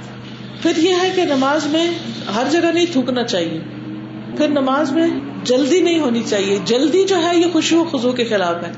[0.62, 1.90] پھر یہ ہے کہ نماز میں
[2.34, 3.60] ہر جگہ نہیں تھوکنا چاہیے۔
[4.36, 5.08] پھر نماز میں
[5.44, 8.72] جلدی نہیں ہونی چاہیے۔ جلدی جو ہے یہ خوشبو خزو کے خلاف ہے۔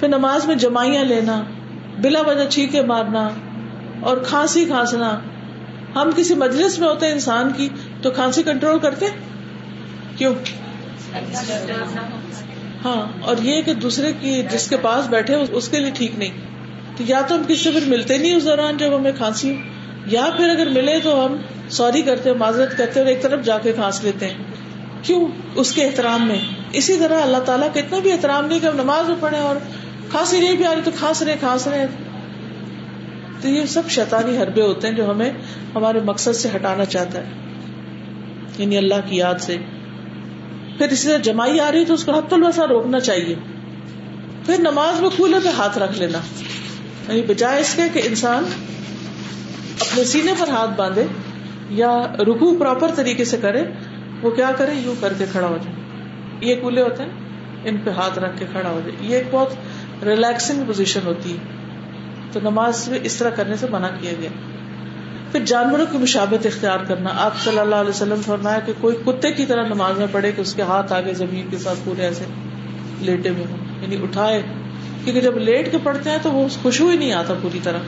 [0.00, 1.42] پھر نماز میں جمائیاں لینا،
[2.00, 3.28] بلا وجہ چھینکے مارنا
[4.00, 5.18] اور کھانسی کھانسنا۔
[5.94, 7.68] ہم کسی مجلس میں ہوتے ہیں انسان کی،
[8.02, 9.06] تو کھانسی کنٹرول کرتے؟
[10.16, 10.34] کیوں؟
[12.84, 16.30] ہاں اور یہ کہ دوسرے کی جس کے پاس بیٹھے، اس کے لیے ٹھیک نہیں۔
[16.96, 19.56] تو یا تو ہم کسی سے پھر ملتے نہیں اس دوران جب ہمیں کھانسی
[20.06, 21.36] یا پھر اگر ملے تو ہم
[21.68, 24.34] سوری کرتے معذرت کرتے اور ایک طرف جا کے کھانس لیتے ہیں۔
[25.02, 26.38] کیوں؟ اس کے احترام میں۔
[26.72, 29.56] اسی طرح اللہ تعالیٰ کا اتنا بھی احترام نہیں کہ ہم نماز میں پڑھے اور
[30.10, 31.86] کھانسی نہیں بھی آ رہی تو کھانس رہے کھانس رہے۔
[33.40, 35.30] تو یہ سب شیطانی حربے ہوتے ہیں جو ہمیں
[35.74, 37.30] ہمارے مقصد سے ہٹانا چاہتا ہے۔
[38.58, 39.56] یعنی اللہ کی یاد سے۔
[40.78, 43.34] پھر اسی طرح جمائی آ رہی تو اس کو حت الوسا روکنا چاہیے۔
[44.46, 46.18] پھر نماز میں کولر پہ ہاتھ رکھ لینا۔
[47.08, 48.44] یعنی بجائے اس کے کہ انسان
[49.80, 51.04] اپنے سینے پر ہاتھ باندھے
[51.70, 53.62] یا رکو پراپر طریقے سے کرے،
[54.22, 55.76] وہ کیا کرے؟ یوں کر کے کھڑا ہو جائے۔
[56.40, 57.10] یہ کولے ہوتے ہیں،
[57.64, 59.54] ان پہ ہاتھ رکھ کے کھڑا ہو جائے۔ یہ ایک بہت
[60.04, 61.36] ریلیکسنگ پوزیشن ہوتی ہے۔
[62.32, 64.30] تو نماز میں اس طرح کرنے سے منع کیا گیا۔
[65.32, 69.32] پھر جانوروں کی مشابت اختیار کرنا۔ آپ صلی اللہ علیہ وسلم فرمایا کہ کوئی کتے
[69.32, 72.24] کی طرح نماز میں پڑھے کہ اس کے ہاتھ آگے زمین کے ساتھ پورے ایسے
[73.00, 74.42] لیٹے ہوئے ہوں۔ یعنی اٹھائے۔
[75.04, 77.78] کیونکہ جب لیٹ کے پڑھتے ہیں تو وہ خوشبو ہی نہیں آتا پوری طرح۔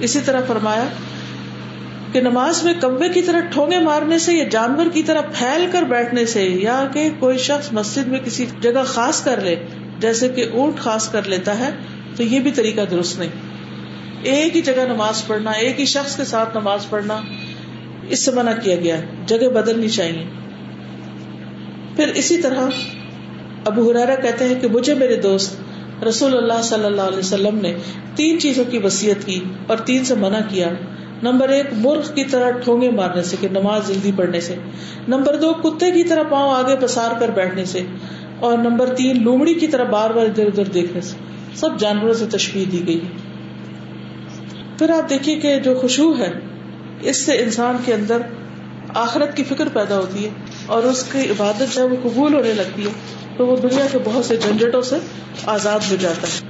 [0.00, 0.84] اسی طرح فرمایا
[2.12, 5.82] کہ نماز میں کمبے کی طرح ٹھونگے مارنے سے یا جانور کی طرح پھیل کر
[5.82, 9.56] بیٹھنے سے یا کہ کوئی شخص مسجد میں کسی جگہ خاص کر لے،
[9.98, 11.70] جیسے کہ اونٹ خاص کر لیتا ہے،
[12.16, 13.28] تو یہ بھی طریقہ درست نہیں۔
[14.22, 17.20] ایک ہی جگہ نماز پڑھنا، ایک ہی شخص کے ساتھ نماز پڑھنا،
[18.08, 20.24] اس سے منع کیا گیا جگہ بدلنی چاہیے۔
[21.96, 22.60] پھر اسی طرح
[23.64, 25.56] ابو ہرارا کہتے ہیں کہ مجھے میرے دوست
[26.08, 27.74] رسول اللہ صلی اللہ علیہ وسلم نے
[28.14, 30.68] تین چیزوں کی وسیعت کی اور تین سے منع کیا۔
[31.22, 34.54] نمبر ایک، مرغ کی طرح ٹھونگے مارنے سے، کہ نماز جلدی پڑھنے سے۔
[35.08, 37.80] نمبر دو، کتے کی طرح پاؤں آگے پسار کر بیٹھنے سے۔
[38.40, 41.16] اور نمبر تین، لومڑی کی طرح بار بار ادھر ادھر دیکھنے سے۔
[41.54, 43.00] سب جانوروں سے تشبیح دی گئی۔
[44.78, 46.32] پھر آپ دیکھیے کہ جو خوشبو ہے،
[47.00, 48.18] اس سے انسان کے اندر
[48.94, 50.30] آخرت کی فکر پیدا ہوتی ہے
[50.66, 52.90] اور اس کی عبادت جب وہ قبول ہونے لگتی ہے،
[53.36, 54.96] تو وہ دنیا کے بہت سے جھنجٹوں سے
[55.46, 56.48] آزاد ہو جاتا ہے۔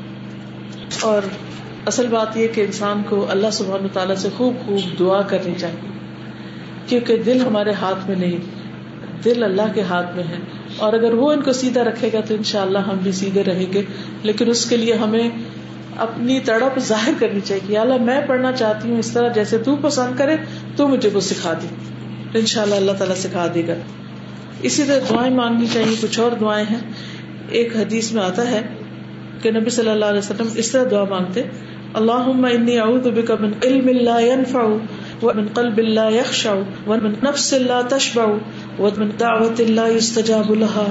[1.03, 1.22] اور
[1.86, 5.88] اصل بات یہ کہ انسان کو اللہ سبحانہ تعالیٰ سے خوب خوب دعا کرنی چاہیے،
[6.86, 8.36] کیونکہ دل ہمارے ہاتھ میں نہیں،
[9.24, 10.36] دل اللہ کے ہاتھ میں ہے۔
[10.76, 13.45] اور اگر وہ ان کو سیدھا رکھے گا تو ان شاء اللہ ہم بھی سیدھے
[13.45, 13.82] رہیں گے،
[14.22, 15.30] لیکن اس کے لیے ہمیں
[15.97, 20.18] اپنی تڑپ ظاہر کرنی چاہیے اللہ میں پڑھنا چاہتی ہوں اس طرح، جیسے تو پسند
[20.18, 20.36] کرے
[20.76, 21.66] تو مجھے وہ سکھا دی
[22.35, 23.74] ان شاء اللہ اللہ تعالیٰ سکھا دے گا۔
[24.62, 26.78] اسی طرح دعائیں مانگنی چاہیے، کچھ اور دعائیں ہیں۔
[27.49, 28.62] ایک حدیث میں آتا ہے
[29.43, 31.43] کہ نبی صلی اللہ علیہ وسلم اس طرح دعا مانگتے
[31.95, 34.62] اللہ انی اعوذ بک من علم لا ينفع
[35.22, 36.55] ومن قلب لا يخشع
[36.87, 38.24] ومن نفس لا تشبع
[38.78, 40.87] ومن دعوت لا يستجاب لها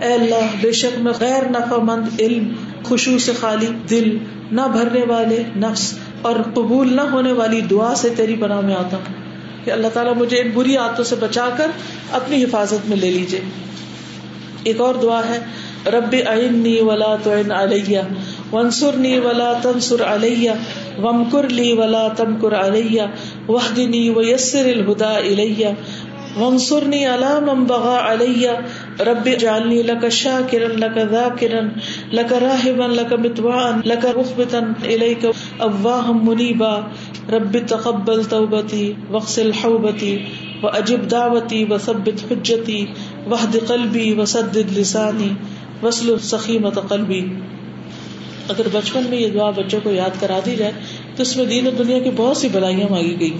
[0.00, 4.18] اے اللہ، بے شک میں غیر نفع مند علم خوشو سے خالی دل
[4.52, 8.96] نہ بھرنے والے نفس اور قبول نہ ہونے والی دعا سے تیری پناہ میں آتا
[8.96, 9.27] ہوں۔
[9.68, 11.70] کہ اللہ تعالیٰ مجھے ان بری عادتوں سے بچا کر
[12.16, 13.40] اپنی حفاظت میں لے لیجیے
[14.64, 15.38] ایک اور دعا ہے،
[15.92, 18.00] رب عنی ولا تعن علیہ
[18.52, 20.52] ونصرنی ولا تنصر علیہ
[21.02, 23.06] ومکر لی ولا تمکر علیہ
[23.48, 25.72] وحدنی ویسر الہدا الیہ،
[26.36, 28.50] وانصرنی علی من بغا علیہ
[29.06, 31.60] رب اجعلنی لک شاکرا لک ذاکرا
[32.12, 35.26] لک راہبا لک متواعا لک مخبتا الیک
[35.58, 36.74] اواہا منیبا.
[37.32, 40.16] رب تقبل توبتی وغسل حوبتی
[40.62, 42.84] واجب دعوتی وثبت حجتی
[43.30, 45.30] وحد قلبی وسدد لسانی
[45.82, 47.20] وصل سخیمت قلبی.
[48.48, 50.72] اگر بچپن میں یہ دعا بچوں کو یاد کرا دی جائے،
[51.16, 53.38] تو اس میں دین و دنیا کی بہت سی بلائیاں مانگی گئی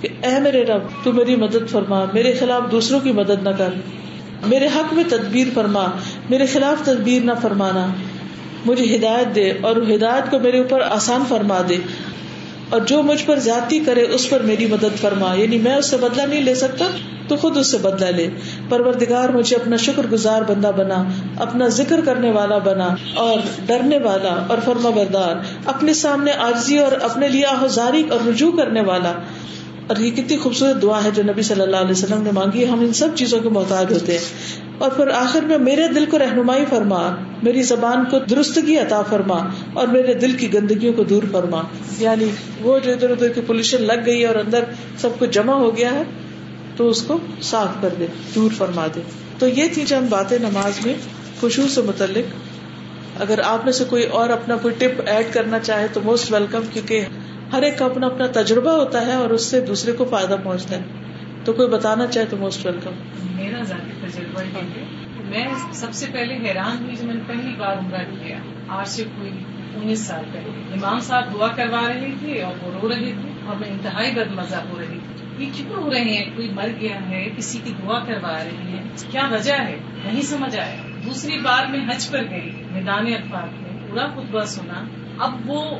[0.00, 3.68] کہ اے میرے رب، تو میری مدد فرما، میرے خلاف دوسروں کی مدد نہ کر۔
[4.46, 5.86] میرے حق میں تدبیر فرما،
[6.30, 7.86] میرے خلاف تدبیر نہ فرمانا۔
[8.66, 11.76] مجھے ہدایت دے اور ہدایت کو میرے اوپر آسان فرما دے۔
[12.70, 15.96] اور جو مجھ پر زیادتی کرے، اس پر میری مدد فرما۔ یعنی میں اس سے
[15.96, 16.84] بدلا نہیں لے سکتا،
[17.28, 18.28] تو خود اس سے بدلا لے۔
[18.68, 21.04] پروردگار، مجھے اپنا شکر گزار بندہ بنا،
[21.36, 25.34] اپنا ذکر کرنے والا بنا اور ڈرنے والا اور فرما بردار،
[25.66, 29.12] اپنے سامنے آرزی اور اپنے لیے آہذاری اور رجوع کرنے والا۔
[29.90, 32.80] اور یہ کتنی خوبصورت دعا ہے جو نبی صلی اللہ علیہ وسلم نے مانگی ہم
[32.80, 34.24] ان سب چیزوں کے محتاج ہوتے ہیں۔
[34.78, 39.48] اور پھر آخر میں میرے دل کو رہنمائی فرما، میری زبان کو درستگی عطا فرما
[39.72, 41.62] اور میرے دل کی گندگیوں کو دور فرما۔
[41.98, 42.24] یعنی
[42.60, 44.64] وہ جو ادھر ادھر کی پولوشن لگ گئی اور اندر
[44.98, 46.02] سب کچھ جمع ہو گیا ہے،
[46.76, 49.00] تو اس کو صاف کر دے، دور فرما دے۔
[49.38, 50.94] تو یہ تھی چند باتیں نماز میں
[51.40, 52.34] خوشبو سے متعلق۔
[53.22, 56.60] اگر آپ میں سے کوئی اور اپنا کوئی ٹپ ایڈ کرنا چاہے تو موسٹ ویلکم
[56.72, 57.04] کیونکہ
[57.52, 60.76] ہر ایک کا اپنا اپنا تجربہ ہوتا ہے اور اس سے دوسرے کو فائدہ پہنچتا
[60.76, 60.82] ہے۔
[61.44, 62.90] تو کوئی بتانا چاہے تو موسٹ ویلکم
[63.30, 64.40] میرا ذاتی تجربہ
[65.24, 68.38] میں سب سے پہلے حیران ہوئی جب میں نے پہلی بار عمرہ کیا۔
[68.68, 69.30] آج سے کوئی
[69.82, 73.56] انیس سال پہلے۔ امام صاحب دعا کروا رہے تھے اور وہ رو رہے تھے اور
[73.56, 77.08] میں انتہائی بد مزہ ہو رہی تھی۔ یہ کیوں رو رہے ہیں؟ کوئی مر گیا
[77.08, 80.76] ہے، کسی کی دعا کروا رہی ہے۔ کیا وجہ ہے؟ نہیں سمجھ آیا۔
[81.06, 84.84] دوسری بار میں حج پر گئی، میدان اخبار میں، پورا خطبہ سنا۔
[85.18, 85.78] اب وہ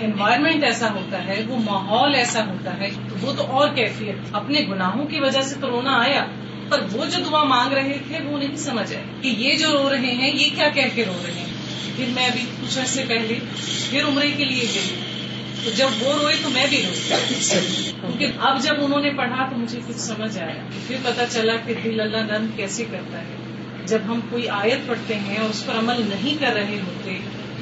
[0.00, 5.04] انوائرمنٹ ایسا ہوتا ہے، وہ ماحول ایسا ہوتا ہے، وہ تو اور کیفیت۔ اپنے گناہوں
[5.06, 6.26] کی وجہ سے تو رونا آیا،
[6.68, 9.90] پر وہ جو دعا مانگ رہے تھے، وہ نہیں سمجھ آئے کہ یہ جو رو
[9.90, 11.46] رہے ہیں، یہ کیا کہہ کے رو رہے ہیں۔
[11.96, 13.34] پھر میں ابھی کچھ عرصے پہلے،
[13.90, 15.00] پھر عمرے کے لیے گئی۔
[15.64, 17.10] تو جب وہ روئے تو میں بھی روئی۔
[18.00, 21.74] کیونکہ اب جب انہوں نے پڑھا تو مجھے کچھ سمجھ آیا۔ پھر پتا چلا کہ
[21.84, 23.36] دل اللہ نرم کیسے کرتا ہے۔
[23.84, 27.18] جب ہم کوئی آیت پڑھتے ہیں اور اس پر عمل نہیں کر رہے ہوتے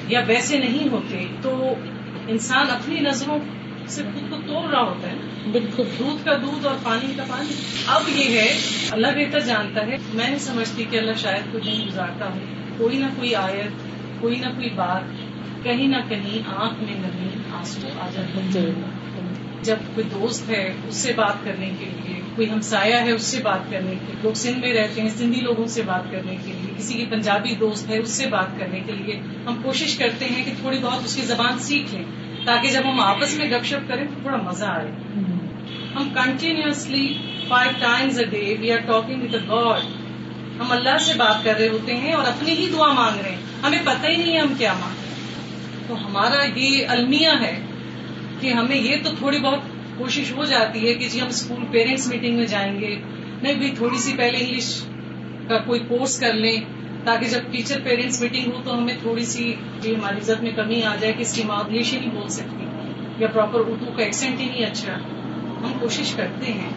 [0.09, 1.75] یا ویسے نہیں ہوتے، تو
[2.29, 3.39] انسان اپنی نظروں
[3.87, 5.15] سے خود کو توڑ رہا ہوتا ہے
[5.53, 7.53] بالکل دودھ کا دودھ اور پانی کا پانی۔
[7.87, 8.59] اب یہ ہے،
[8.91, 12.41] اللہ بہتر جانتا ہے۔ میں نہیں سمجھتی کہ اللہ شاید کوئی نہیں گزارتا ہوں
[12.79, 13.71] کوئی نہ کوئی آیت،
[14.21, 15.03] کوئی نہ کوئی بات،
[15.65, 18.71] کہیں نہ کہیں آنکھ میں نہیں آنسو آ جاتے
[19.65, 23.43] جب کوئی دوست ہے اس سے بات کرنے کے لیے، کوئی ہمسایا ہے اس سے
[23.43, 26.53] بات کرنے کے لیے، لوگ سندھ میں رہتے ہیں، سندھی لوگوں سے بات کرنے کے
[26.53, 30.25] لیے، کسی کی پنجابی دوست ہے اس سے بات کرنے کے لیے ہم کوشش کرتے
[30.25, 32.05] ہیں کہ تھوڑی بہت اس کی زبان سیکھ لیں،
[32.47, 34.91] تاکہ جب ہم آپس میں گپ شپ کریں تو تھوڑا مزہ آئے۔
[35.97, 39.81] ہم continuously five times a day we are talking with a God
[40.61, 43.37] ہم اللہ سے بات کر رہے ہوتے ہیں اور اپنی ہی دعا مانگ رہے ہیں۔
[43.63, 47.61] ہمیں پتہ ہی نہیں ہے ہم کیا مانگ رہے ہیں۔ تو ہمارا یہ المیہ ہے
[48.41, 49.61] کہ ہمیں یہ تو تھوڑی بہت
[49.99, 52.97] کوشش ہو جاتی ہے کہ جی ہم اسکول پیرنٹس میٹنگ میں جائیں گے،
[53.43, 54.83] نہیں بھی تھوڑی سی پہلے انگلش
[55.49, 56.61] کا کوئی کورس کر لیں،
[57.05, 60.83] تاکہ جب ٹیچر پیرنٹس میٹنگ ہو تو ہمیں تھوڑی سی جی ہماری عزت میں کمی
[60.83, 62.65] آ جائے کہ اس کی ماں انگلش ہی نہیں بول سکتی
[63.19, 64.95] یا پراپر اردو کا ایکسینٹ ہی نہیں اچھا۔
[65.63, 66.71] ہم کوشش کرتے ہیں۔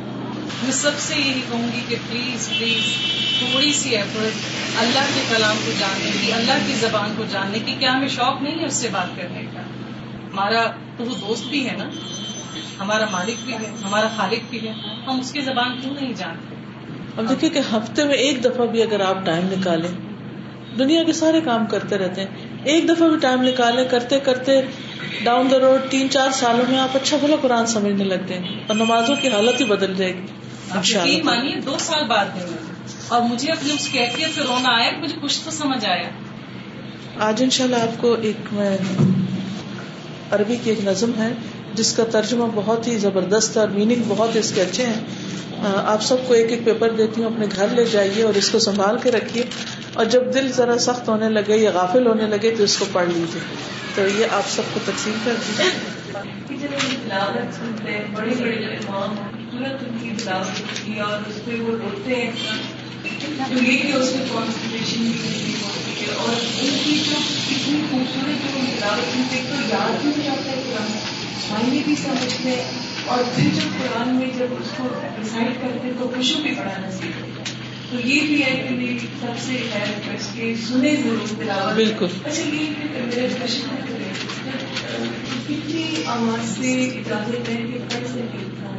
[0.64, 2.94] میں سب سے یہی کہوں گی کہ پلیز پلیز
[3.40, 4.32] تھوڑی سی ایفرٹ
[4.80, 8.42] اللہ کے کلام کو جاننے کی، اللہ کی زبان کو جاننے کی۔ کیا ہمیں شوق
[8.42, 9.47] نہیں ہے اس سے بات کرنے کا
[10.34, 10.68] ہمارا
[10.98, 11.90] تو وہ دوست بھی ہے نا
[12.80, 14.74] ہمارا مالک بھی ہے ہمارا خالق بھی ہے
[15.08, 16.56] ہم اس کی زبان کیوں نہیں جانتے؟
[17.18, 19.92] اب دیکھیے کہ ہفتے میں ایک دفعہ بھی اگر آپ ٹائم نکالیں
[20.80, 24.62] دنیا کے سارے کام کرتے رہتے ہیں۔ ایک دفعہ بھی ٹائم نکالے کرتے کرتے
[25.24, 28.76] ڈاؤن دا روڈ تین چار سالوں میں آپ اچھا بھلا قرآن سمجھنے لگتے ہیں اور
[28.76, 32.26] نمازوں کی حالت ہی بدل جائے گی۔ مانیے دو سال بعد
[33.08, 36.10] اور مجھے اپنی اس کیفیت سے رونا آیا مجھے کچھ تو سمجھ آیا۔
[37.20, 38.78] آج ان شاء اللہ آپ کو ایک میں
[40.32, 41.34] عربی کی ایک نظم ہے،
[41.74, 45.06] جس کا ترجمہ بہت ہی زبردست ہے اور میننگ بہت اس کے اچھے ہیں۔
[45.76, 48.60] آپ سب کو ایک ایک پیپر دیتی ہوں، اپنے گھر لے جائیے اور اس کو
[48.60, 49.44] سنبھال کے رکھیے۔
[49.94, 53.08] اور جب دل ذرا سخت ہونے لگے یا غافل ہونے لگے تو اس کو پڑھ
[53.08, 53.42] لیجیے۔
[53.96, 55.98] تو یہ آپ سب کو تقسیم کر دیجیے۔
[63.12, 65.54] ہیں تو یہ کہ اس میں کانسنٹریشن بھی
[66.16, 67.16] اور ان کی جو
[67.50, 71.18] اتنی خوبصورت جو تلاوت ان تو یاد بھی نہیں آتا ہے قرآن؟
[71.50, 72.64] معنی بھی سمجھتے
[73.06, 74.88] اور پھر جب قرآن میں جب اس کو
[75.22, 77.58] ڈسائڈ کرتے تو خوشو بھی پڑھانا سیکھتے
[77.92, 82.06] تو یہ بھی ہے کہ میری سب سے ہے ریکویسٹ کہ سنے ضرور تلاوت۔ بالکل۔
[82.26, 83.76] اچھا یہ میرے کوشچن
[85.48, 88.77] کتنی آواز سے اجازت ہے کہ پڑھ سکے؟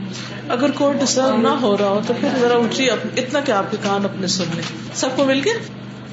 [0.49, 3.77] اگر کوئی ڈسٹرب نہ ہو رہا ہو تو پھر ذرا اونچی اتنا کہ آپ کے
[3.83, 4.63] کان اپنے سن لیں۔
[4.95, 5.51] سب کو مل کے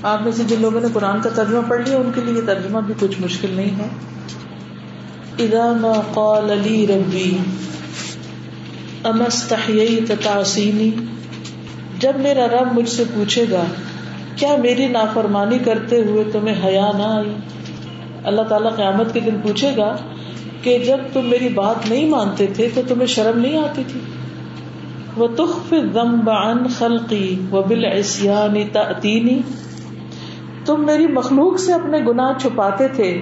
[0.03, 2.79] آپ میں سے جن لوگوں نے قرآن کا ترجمہ پڑھ لیا، ان کے لیے ترجمہ
[2.79, 3.87] بھی کچھ مشکل نہیں ہے۔
[5.43, 7.37] اذا ما قال لي ربي
[9.03, 10.89] اما استحييت تعصيني
[11.99, 13.63] جب میرا رب مجھ سے پوچھے گا،
[14.35, 17.33] کیا میری نافرمانی کرتے ہوئے تمہیں حیا نہ آئی؟
[18.23, 19.95] اللہ تعالیٰ قیامت کے دن پوچھے گا
[20.65, 23.99] کہ جب تم میری بات نہیں مانتے تھے تو تمہیں شرم نہیں آتی تھی۔
[25.17, 29.39] وہ تخف ذنب عن خلقی و بالعصیان تأتینی
[30.65, 33.21] تم میری مخلوق سے اپنے گناہ چھپاتے تھے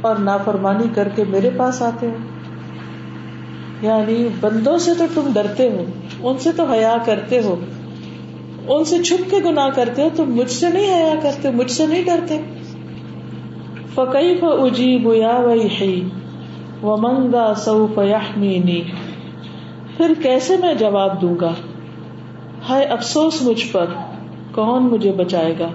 [0.00, 2.16] اور نافرمانی کر کے میرے پاس آتے ہو۔
[3.82, 5.84] یعنی بندوں سے تو تم ڈرتے ہو،
[6.28, 7.60] ان سے تو حیا کرتے ہو۔
[8.68, 11.86] ان سے چھپ کے گنا کرتے ہو، تم مجھ سے نہیں حیا کرتے، مجھ سے
[11.86, 12.40] نہیں ڈرتے۔
[13.94, 16.02] فقی فجی بیا وی
[16.82, 18.82] و منگا سو فیحمینی
[19.96, 21.50] پھر کیسے میں جواب دوں گا؟
[22.68, 23.84] ہائے افسوس مجھ پر،
[24.54, 25.68] کون مجھے بچائے گا؟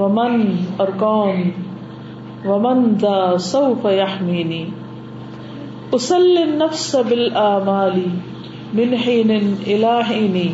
[0.00, 1.42] ومن، اور کون؟
[2.44, 4.64] ومن ذا سوف يحميني۔
[5.92, 8.00] اسل النفس بالاعمال
[8.72, 9.30] من حين
[9.66, 10.52] الى حين۔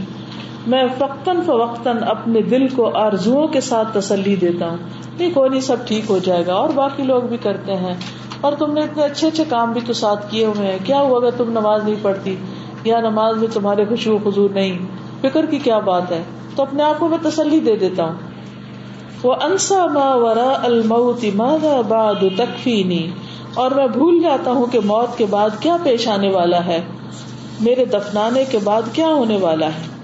[0.66, 4.76] میں وقتاً فوقتاً اپنے دل کو آرزوؤں کے ساتھ تسلی دیتا ہوں۔
[5.18, 7.94] نہیں، کوئی نہیں، سب ٹھیک ہو جائے گا۔ اور باقی لوگ بھی کرتے ہیں۔
[8.40, 11.16] اور تم نے اتنے اچھے اچھے کام بھی تو ساتھ کیے ہوئے ہیں۔ کیا ہوا
[11.16, 12.36] اگر تم نماز نہیں پڑھتی؟
[12.84, 14.78] یا نماز میں تمہارے خوشبو حضور نہیں؟
[15.20, 16.22] فکر کی کیا بات ہے؟
[16.56, 18.14] تو اپنے آپ کو میں تسلی دے دیتا ہوں۔
[19.22, 23.10] وہ انسا ما ورا الموت ماذا بعد تکفینی
[23.54, 26.82] اور میں بھول جاتا ہوں کہ موت کے بعد کیا پیش آنے والا ہے۔
[27.60, 29.97] میرے دفنانے کے بعد کیا ہونے والا ہے؟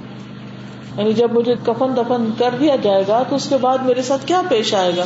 [0.98, 4.26] یعنی جب مجھے کفن دفن کر دیا جائے گا تو اس کے بعد میرے ساتھ
[4.26, 5.04] کیا پیش آئے گا؟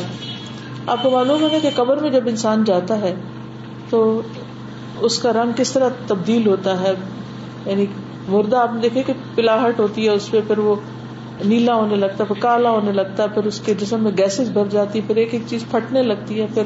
[0.87, 3.15] آپ کو معلوم ہے کہ قبر میں جب انسان جاتا ہے
[3.89, 4.21] تو
[4.99, 6.93] اس کا رنگ کس طرح تبدیل ہوتا ہے؟
[7.65, 7.85] یعنی
[8.27, 10.75] مردہ آپ نے دیکھے کہ پلاہٹ ہوتی ہے، اس پہ پھر وہ
[11.45, 14.49] نیلا ہونے لگتا ہے، پھر کالا ہونے لگتا ہے، پھر اس کے جسم میں گیسز
[14.49, 16.63] بھر جاتی ہے پھر ایک ایک چیز پھٹنے لگتی ہے، پھر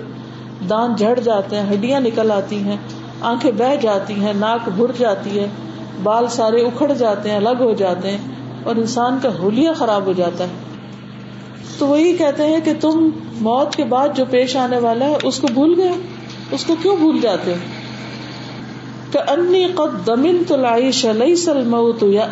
[0.70, 2.78] دان جھڑ جاتے ہیں، ہڈیاں نکل آتی ہیں،
[3.22, 5.48] آنکھیں بہ جاتی ہیں، ناک بھر جاتی ہے،
[6.04, 8.18] بال سارے اکھڑ جاتے ہیں، الگ ہو جاتے ہیں۔
[8.64, 10.50] اور انسان کا ہولیا خراب ہو جاتا ہے۔
[11.78, 13.10] تو وہی کہتے ہیں کہ تم
[13.42, 15.92] موت کے بعد جو پیش آنے والا ہے، اس کو بھول گئے
[16.52, 17.54] اس کو کیوں بھول جاتے
[19.12, 22.28] کہ انی قد دمن تو لائی شلئی سلم تو یا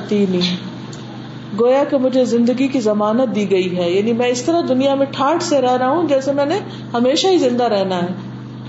[1.59, 5.05] گویا کہ مجھے زندگی کی ضمانت دی گئی ہے۔ یعنی میں اس طرح دنیا میں
[5.05, 6.59] ٹھاٹ سے رہ رہا ہوں جیسے میں نے
[6.93, 8.07] ہمیشہ ہی زندہ رہنا ہے۔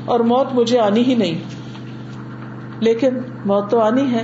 [0.04, 1.34] اور موت مجھے آنی ہی نہیں۔
[2.80, 3.08] لیکن
[3.44, 4.22] موت تو آنی ہے۔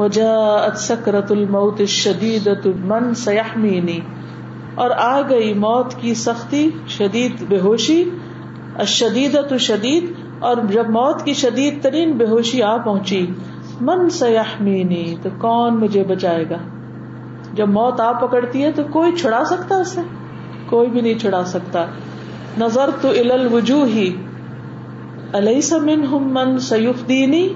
[0.00, 2.48] وجا سکرت الموت شدید
[2.84, 4.00] من سیاحمینی
[4.74, 8.10] اور آ گئی موت کی سختی شدید بے ہوشی
[8.86, 13.26] شدید شدید اور جب موت کی شدید ترین بے ہوشی آ پہنچی،
[13.80, 16.56] من سیاحمینی تو کون مجھے بچائے گا؟
[17.54, 20.00] جب موت آ پکڑتی ہے، تو کوئی چھڑا سکتا اسے؟
[20.66, 21.86] کوئی بھی نہیں چھڑا سکتا۔
[22.58, 24.16] نظر تو الوجو ہی
[25.32, 27.48] علیہ سمن ہم من سیف دینی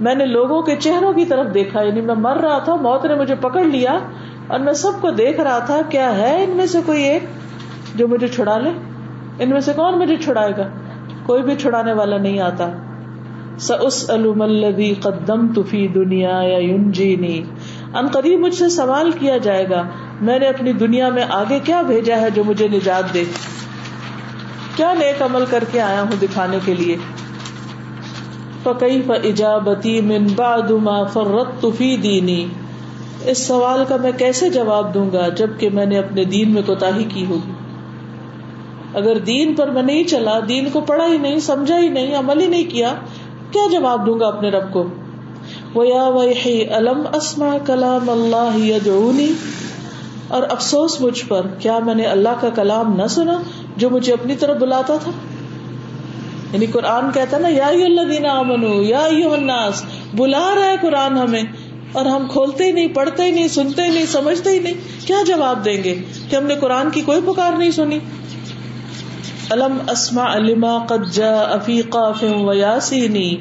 [0.00, 3.14] میں نے لوگوں کے چہروں کی طرف دیکھا یعنی میں مر رہا تھا، موت نے
[3.14, 3.98] مجھے پکڑ لیا
[4.46, 7.24] اور میں سب کو دیکھ رہا تھا، کیا ہے ان میں سے کوئی ایک
[7.94, 8.70] جو مجھے چھڑا لے؟
[9.38, 10.68] ان میں سے کون مجھے چھڑائے گا؟
[11.26, 12.68] کوئی بھی چھڑانے والا نہیں آتا۔
[13.58, 17.42] سس الدی قدم تفی دنیا یا یون جینی
[17.94, 19.82] ان قریب مجھ سے سوال کیا جائے گا،
[20.20, 23.24] میں نے اپنی دنیا میں آگے کیا بھیجا ہے جو مجھے نجات دے؟
[24.76, 26.96] کیا نیک عمل کر کے آیا ہوں دکھانے کے لیے؟
[28.62, 32.46] فقی فجابتی من بعد ما فرت فی دینی
[33.24, 36.90] اس سوال کا میں کیسے جواب دوں گا جبکہ میں نے اپنے دین میں کوتا
[37.08, 37.52] کی ہوگی؟
[38.94, 42.40] اگر دین پر میں نہیں چلا، دین کو پڑھا ہی نہیں، سمجھا ہی نہیں، عمل
[42.40, 42.94] ہی نہیں کیا
[43.50, 44.88] کیا جواب دوں گا اپنے رب کو؟
[45.74, 49.32] وہ یا وحی علم اسما کلام اللہ یدعونی
[50.28, 53.38] اور افسوس مجھ پر، کیا میں نے اللہ کا کلام نہ سنا
[53.76, 55.10] جو مجھے اپنی طرف بلاتا تھا؟
[56.52, 59.84] یعنی قرآن کہتا نا، یا اللہ دینا امن یا الناس،
[60.14, 61.42] بلا رہا ہے قرآن ہمیں
[61.92, 64.74] اور ہم کھولتے ہی نہیں، پڑھتے ہی نہیں، سنتے ہی نہیں، سمجھتے ہی نہیں،
[65.06, 65.94] کیا جواب دیں گے
[66.30, 67.98] کہ ہم نے قرآن کی کوئی پکار نہیں سنی?
[69.50, 73.36] علم اسما علما قجا افیقا فم و یاسینی،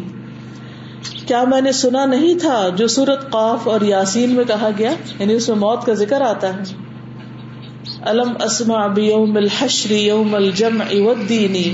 [1.28, 5.34] کیا میں نے سنا نہیں تھا جو سورت قاف اور یاسین میں کہا گیا؟ یعنی
[5.34, 6.64] اس میں موت کا ذکر آتا ہے۔
[8.01, 11.74] علم اسما بیوم الحشر یوم الجمع والدینی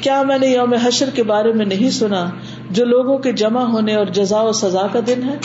[0.00, 2.30] کیا میں نے یوم حشر کے بارے میں نہیں سنا
[2.70, 5.36] جو لوگوں کے جمع ہونے اور جزا و سزا کا دن ہے؟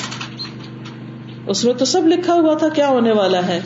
[1.47, 3.59] اس میں تو سب لکھا ہوا تھا، کیا ہونے والا ہے؟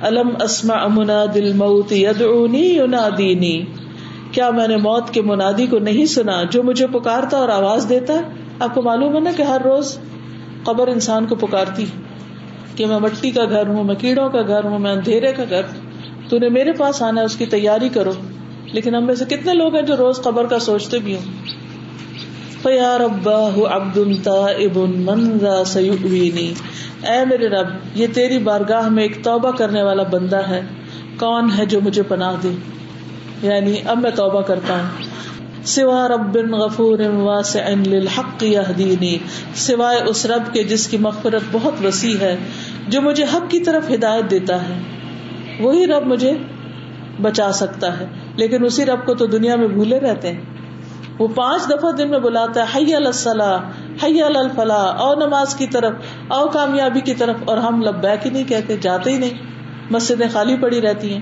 [0.00, 3.62] الم اسما امنا دل موت یدعونی
[4.32, 8.14] کیا میں نے موت کے منادی کو نہیں سنا جو مجھے پکارتا اور آواز دیتا
[8.14, 8.22] ہے؟
[8.60, 9.98] آپ کو معلوم ہے نا کہ ہر روز
[10.64, 11.84] قبر انسان کو پکارتی
[12.76, 15.62] کہ میں مٹی کا گھر ہوں، میں کیڑوں کا گھر ہوں، میں اندھیرے کا گھر
[16.28, 18.12] تو نے میرے پاس آنا ہے، اس کی تیاری کرو۔
[18.72, 21.44] لیکن ہم میں سے کتنے لوگ ہیں جو روز قبر کا سوچتے بھی ہوں؟
[22.62, 26.54] فیار ابا عبد ابن منزا سیوینی
[27.02, 30.60] اے میرے رب، یہ تیری بارگاہ میں ایک توبہ کرنے والا بندہ ہے۔
[31.18, 32.52] کون ہے جو مجھے پناہ دے؟
[33.42, 35.02] یعنی اب میں توبہ کرتا ہوں۔
[35.64, 39.18] سوا رب غفور واسع للحق یہدینی۔
[39.54, 42.36] سوائے اس رب کے جس کی مغفرت بہت وسیع ہے،
[42.88, 44.80] جو مجھے حق کی طرف ہدایت دیتا ہے۔
[45.60, 46.32] وہی رب مجھے
[47.22, 48.06] بچا سکتا ہے۔
[48.40, 50.40] لیکن اسی رب کو تو دنیا میں بھولے رہتے ہیں۔
[51.18, 53.58] وہ پانچ دفعہ دن میں بلاتا ہے، حی الصلاح،
[54.04, 55.92] حی الفلاح او نماز کی طرف
[56.28, 59.30] او کامیابی کی طرف۔ اور ہم لبیک ہی نہیں کہتے، جاتے ہی نہیں۔
[59.90, 61.20] مسجدیں خالی پڑی رہتی ہیں۔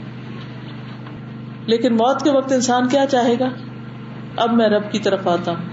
[1.67, 3.49] لیکن موت کے وقت انسان کیا چاہے گا؟
[4.37, 5.65] اب میں رب کی طرف آتا ہوں۔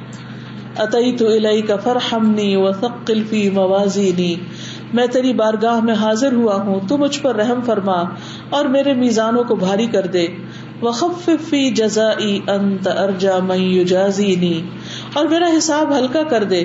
[0.77, 4.35] عطی تو الہی کا فرحمنی و ثقل فی موازینی۔
[4.93, 8.03] میں تیری بارگاہ میں حاضر ہوا ہوں، تو مجھ پر رحم فرما
[8.49, 10.27] اور میرے میزانوں کو بھاری کر دے۔
[10.81, 14.61] وخفی جزا انت ارجا میوجازینی
[15.13, 16.63] اور میرا حساب ہلکا کر دے۔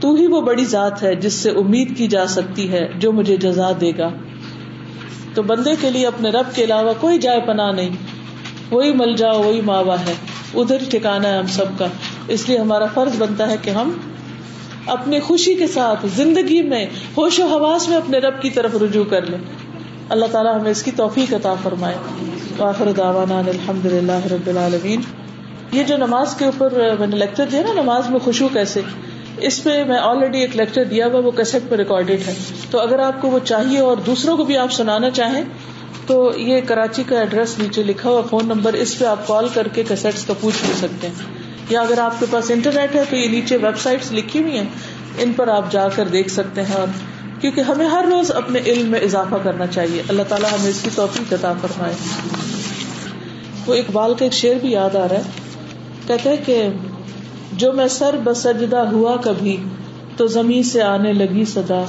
[0.00, 3.36] تو ہی وہ بڑی ذات ہے جس سے امید کی جا سکتی ہے جو مجھے
[3.36, 4.08] جزا دے گا۔
[5.34, 7.88] تو بندے کے لیے اپنے رب کے علاوہ کوئی جائے پناہ نہیں۔
[8.70, 10.14] وہی مل جاؤ وہی ماوا ہے۔
[10.54, 11.86] ادھر ٹھکانا ہے ہم سب کا۔
[12.28, 13.90] اس لیے ہمارا فرض بنتا ہے کہ ہم
[14.86, 16.86] اپنی خوشی کے ساتھ، زندگی میں،
[17.16, 19.38] ہوش و حواس میں اپنے رب کی طرف رجوع کر لیں۔
[20.08, 21.94] اللہ تعالیٰ ہمیں اس کی توفیق عطا فرمائے۔
[22.62, 25.00] آخر دعوانا الحمد للہ رب العالمین۔
[25.72, 28.80] یہ جو نماز کے اوپر میں نے لیکچر دیا نا، نماز میں خوشبو کیسے؟
[29.38, 32.34] اس پہ میں آلریڈی ایک لیکچر دیا ہوا، وہ کیسٹ پہ ریکارڈیڈ ہے۔
[32.70, 35.44] تو اگر آپ کو وہ چاہیے اور دوسروں کو بھی آپ سنانا چاہیں،
[36.06, 39.68] تو یہ کراچی کا ایڈریس نیچے لکھا ہوا فون نمبر اس پہ آپ کال کر
[39.68, 41.14] کے کیسٹس کا پوچھ بھی سکتے ہیں۔
[41.70, 44.64] یا اگر آپ کے پاس انٹرنیٹ ہے، تو یہ نیچے ویب سائٹس لکھی ہوئی ہیں،
[45.18, 46.86] ان پر آپ جا کر دیکھ سکتے ہیں۔ اور
[47.40, 50.90] کیونکہ ہمیں ہر روز اپنے علم میں اضافہ کرنا چاہیے۔ اللہ تعالیٰ ہمیں اس کی
[50.94, 51.94] توفیق عطا فرمائے۔
[53.66, 55.22] وہ اقبال کا ایک شعر بھی یاد آ رہا ہے۔
[56.06, 56.68] کہتے کہ
[57.52, 59.56] جو میں سر بسجدہ ہوا کبھی،
[60.16, 61.84] تو زمین سے آنے لگی صدا۔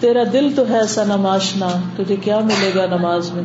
[0.00, 3.42] تیرا دل تو ہے ایسا نماشنا، تجھے کیا ملے گا نماز میں؟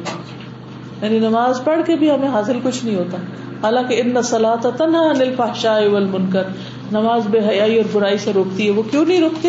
[1.01, 3.17] یعنی نماز پڑھ کے بھی ہمیں حاصل کچھ نہیں ہوتا۔
[3.63, 6.43] حالانکہ ان نسلات تنہا انل فحشاء والمنکر۔
[6.91, 9.47] نماز بے حیائی اور برائی سے روکتی ہے، وہ کیوں نہیں روکتی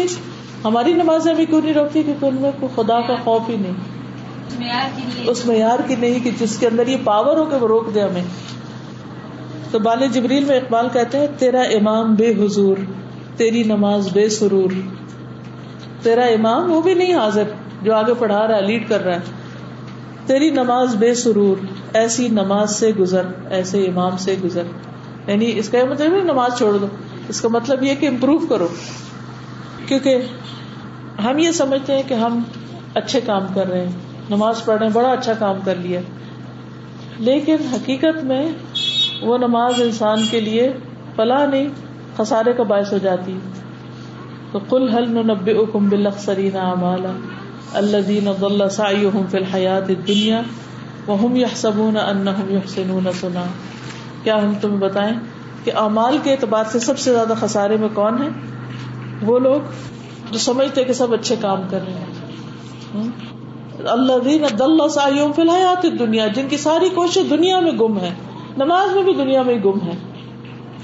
[0.64, 3.72] ہماری نمازیں بھی کیوں نہیں روکتی؟ کیونکہ ان میں کوئی خدا کا خوف ہی نہیں۔
[5.26, 8.00] اس معیار کی نہیں کہ جس کے اندر یہ پاور ہو کہ وہ روک دے
[8.00, 8.24] ہمیں۔
[9.70, 12.76] تو بال جبریل میں اقبال کہتے ہیں تیرا امام بے حضور
[13.36, 14.70] تیری نماز بے سرور۔
[16.02, 17.42] تیرا امام وہ بھی نہیں حاضر
[17.82, 19.20] جو آگے پڑھا رہا ہے لیڈ کر رہا ہے۔
[20.26, 21.56] تیری نماز بے سرور
[21.94, 24.62] ایسی نماز سے گزر ایسے امام سے گزر۔
[25.26, 26.86] یعنی اس کا مطلب نماز چھوڑ دو۔
[27.28, 28.68] اس کا مطلب یہ کہ امپروو کرو۔
[29.86, 30.16] کیونکہ
[31.24, 32.42] ہم یہ سمجھتے ہیں کہ ہم
[32.94, 33.92] اچھے کام کر رہے ہیں،
[34.30, 36.00] نماز پڑھ رہے ہیں، بڑا اچھا کام کر لیا۔
[37.18, 38.48] لیکن حقیقت میں
[39.22, 40.72] وہ نماز انسان کے لیے
[41.16, 41.68] فلاح نہیں،
[42.16, 43.38] خسارے کا باعث ہو جاتی۔
[44.52, 47.06] تو کل حل نب اکم بلخسرین اعمال
[47.72, 48.28] اللہ دین
[49.30, 50.40] فی الحیات دنیا
[51.06, 53.44] وہ یحسبون انہم یحسنون سنا۔
[54.22, 55.12] کیا ہم تمہیں بتائیں
[55.64, 58.28] کہ اعمال کے اعتبار سے سب سے زیادہ خسارے میں کون ہے
[59.22, 59.60] وہ لوگ
[60.30, 62.12] جو سمجھتے کہ سب اچھے کام کر رہے ہیں۔
[63.84, 64.44] اللہ دین
[65.32, 68.10] فی الحیات دنیا جن کی ساری کوشش دنیا میں گم ہے
[68.56, 69.96] نماز میں بھی دنیا میں گم ہے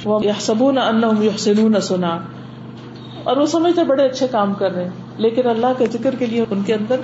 [0.05, 2.19] وہ سبون ان سنا
[3.25, 6.45] اور وہ سمجھتے بڑے اچھے کام کر رہے ہیں، لیکن اللہ کے ذکر کے لیے
[6.51, 6.97] ان کے اندر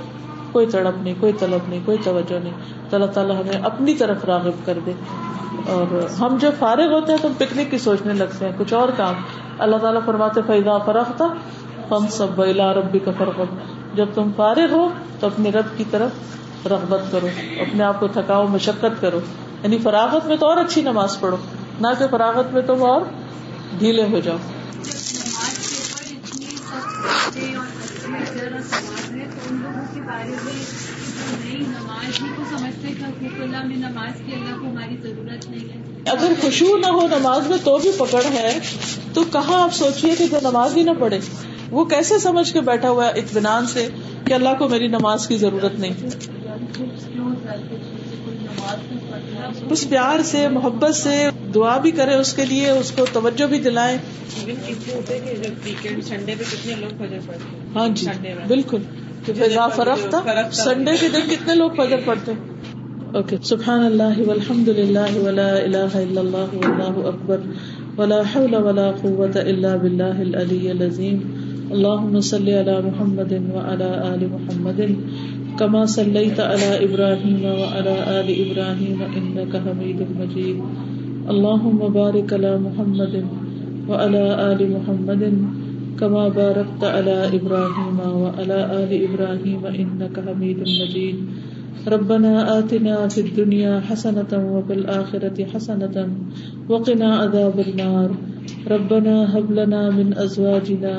[0.52, 2.52] کوئی تڑپ نہیں، کوئی طلب نہیں، کوئی توجہ نہیں۔
[2.90, 4.92] تو اللہ تعالیٰ ہمیں اپنی طرف راغب کر دے۔
[5.68, 9.14] اور ہم جب فارغ ہوتے ہیں تو پکنک کی سوچنے لگتے ہیں، کچھ اور کام۔
[9.58, 11.34] اللہ تعالیٰ فرماتے فیضا فرق تھا
[11.90, 13.40] ہم سب بلا ربی کا فرق
[13.94, 14.88] جب تم فارغ ہو
[15.20, 16.10] تو اپنے رب کی طرف
[16.66, 17.26] رغبت کرو،
[17.60, 19.20] اپنے آپ کو تھکاؤ، مشقت کرو۔
[19.62, 21.36] یعنی فراغت میں تو اور اچھی نماز پڑھو،
[21.80, 23.00] نہ کہ فراغت میں تم اور
[23.78, 24.36] ڈھیلے ہو جاؤ۔
[36.06, 38.58] اگر خوشبو نہ ہو نماز میں تو بھی پکڑ ہے،
[39.14, 41.18] تو کہاں آپ سوچیے کہ جو نماز ہی نہ پڑھے؟
[41.70, 43.86] وہ کیسے سمجھ کے بیٹھا ہوا ہے اطمینان سے
[44.26, 45.94] کہ اللہ کو میری نماز کی ضرورت نہیں؟
[49.70, 51.16] اس پیار سے محبت سے
[51.54, 53.58] دعا بھی کرے اس کے لیے اس کو توجہ بھی
[56.76, 56.96] لوگ
[57.76, 58.06] ہاں جی
[58.46, 58.82] بالکل۔
[59.76, 60.20] فرق تھا
[60.54, 62.32] سنڈے کے دن کتنے لوگ فجر پڑتے
[63.14, 67.40] اوکے سبحان اللہ والحمد للہ ولا الہ الا اللہ واللہ اکبر
[67.98, 71.35] ولا حول ولا قوة الا باللہ العلی العظیم۔
[71.70, 74.80] اللہم صلی علی محمد وعلى آل محمد
[75.58, 80.60] کما صلیت علی ابراہیم وعلى آل ابراہیم انکا حمید مجید
[81.28, 83.16] اللہم بارک علی محمد
[83.88, 85.24] وعلى آل محمد
[85.98, 94.38] کما بارکت علی ابراہیم وعلى آل ابراہیم انکا حمید مجید ربنا آتنا فی الدنیا حسنة
[94.44, 96.06] وفی الآخرة حسنة
[96.68, 98.16] وقنا عذاب النار.
[98.70, 100.94] ربنا هب لنا من ازواجنا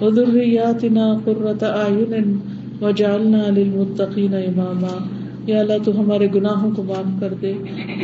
[0.00, 2.36] وذرياتنا قرة اعين
[2.80, 5.04] وجعلنا للمتقین اماما۔
[5.46, 7.52] یا اللہ، تو ہمارے گناہوں کو معاف کر دے۔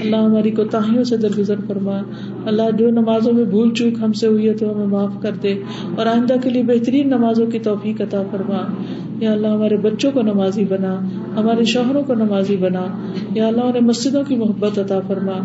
[0.02, 2.00] اللہ ہماری کوتاہیوں سے درگزر فرما۔
[2.44, 5.54] اللہ، جو نمازوں میں بھول چوک ہم سے ہوئی ہے، تو ہمیں معاف کر دے۔
[5.96, 8.58] اور آئندہ کے لیے بہترین نمازوں کی توفیق عطا فرما۔
[9.20, 11.00] یا اللہ، ہمارے بچوں کو نمازی بنا۔
[11.36, 12.86] ہمارے شوہروں کو نمازی بنا۔
[13.34, 15.38] یا اللہ، انہیں مسجدوں کی محبت عطا فرما۔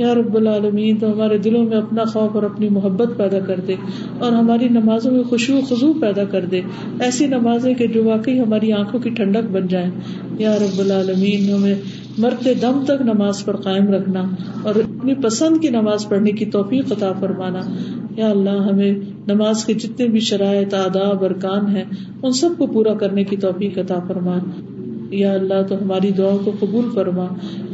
[0.00, 3.74] یا رب العالمین، تو ہمارے دلوں میں اپنا خوف اور اپنی محبت پیدا کر دے
[4.18, 6.60] اور ہماری نمازوں میں خوشبو خزو پیدا کر دے۔
[7.00, 9.90] ایسی نمازیں کہ جو واقعی ہماری آنکھوں کی ٹھنڈک بن جائیں۔
[10.38, 11.74] یا رب العالمین، ہمیں
[12.18, 14.22] مرتے دم تک نماز پر قائم رکھنا
[14.62, 17.60] اور اپنی پسند کی نماز پڑھنے کی توفیق عطا فرمانا۔
[18.16, 18.94] یا اللہ، ہمیں
[19.26, 21.84] نماز کے جتنے بھی شرائط، آداب ارکان ہیں،
[22.22, 24.69] ان سب کو پورا کرنے کی توفیق عطا فرمانا
[25.10, 27.26] یا اللہ تو ہماری دعا کو قبول فرما۔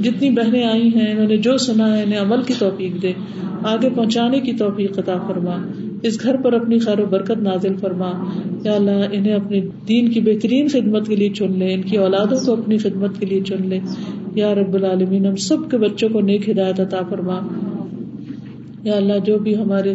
[0.02, 3.12] جتنی بہنیں آئی ہیں، انہوں نے جو سنا ہے، انہیں عمل کی توفیق دے۔
[3.62, 5.56] آگے پہنچانے کی توفیق عطا فرما۔
[6.02, 8.12] اس گھر پر اپنی خیر و برکت نازل فرما۔
[8.64, 12.46] یا اللہ، انہیں اپنے دین کی بہترین خدمت کے لیے چن لے، ان کی اولادوں
[12.46, 13.80] کو اپنی خدمت کے لیے چن لے۔
[14.34, 17.40] یا رب العالمین، ہم سب کے بچوں کو نیک ہدایت عطا فرما۔
[18.82, 19.94] یا اللہ، جو بھی ہمارے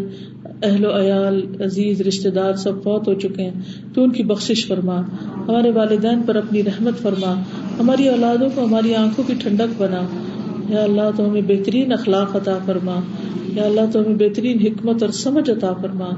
[0.63, 3.61] اہل و عیال، عزیز رشتے دار سب فوت ہو چکے ہیں۔
[3.93, 5.01] تو ان کی بخش فرما۔
[5.47, 7.41] ہمارے والدین پر اپنی رحمت فرما۔
[7.79, 10.01] ہماری اولادوں کو ہماری آنکھوں کی ٹھنڈک بنا۔
[10.69, 12.99] یا اللہ تو ہمیں بہترین اخلاق عطا فرما۔
[13.55, 16.09] یا اللہ تو ہمیں بہترین حکمت اور سمجھ عطا فرما۔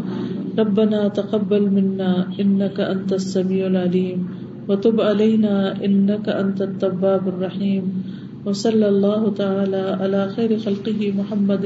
[0.58, 4.26] ربنا تقبل منا انك انت السميع العليم
[4.68, 8.02] وتب علينا انك انت التواب الرحيم
[8.46, 11.66] وصلى الله تعالى على خير خلقه محمد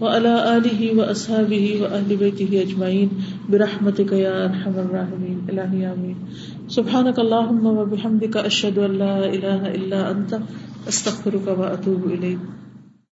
[0.00, 3.08] وعلى آله وأصحابه وأهل بيته أجمعين
[3.48, 5.38] برحمتك يا أرحم الراحمين.
[5.48, 6.16] إلهي آمين.
[6.68, 10.40] سبحانك اللهم وبحمدك أشهد أن لا إله إلا أنت،
[10.88, 12.65] أستغفرك وأتوب إليك.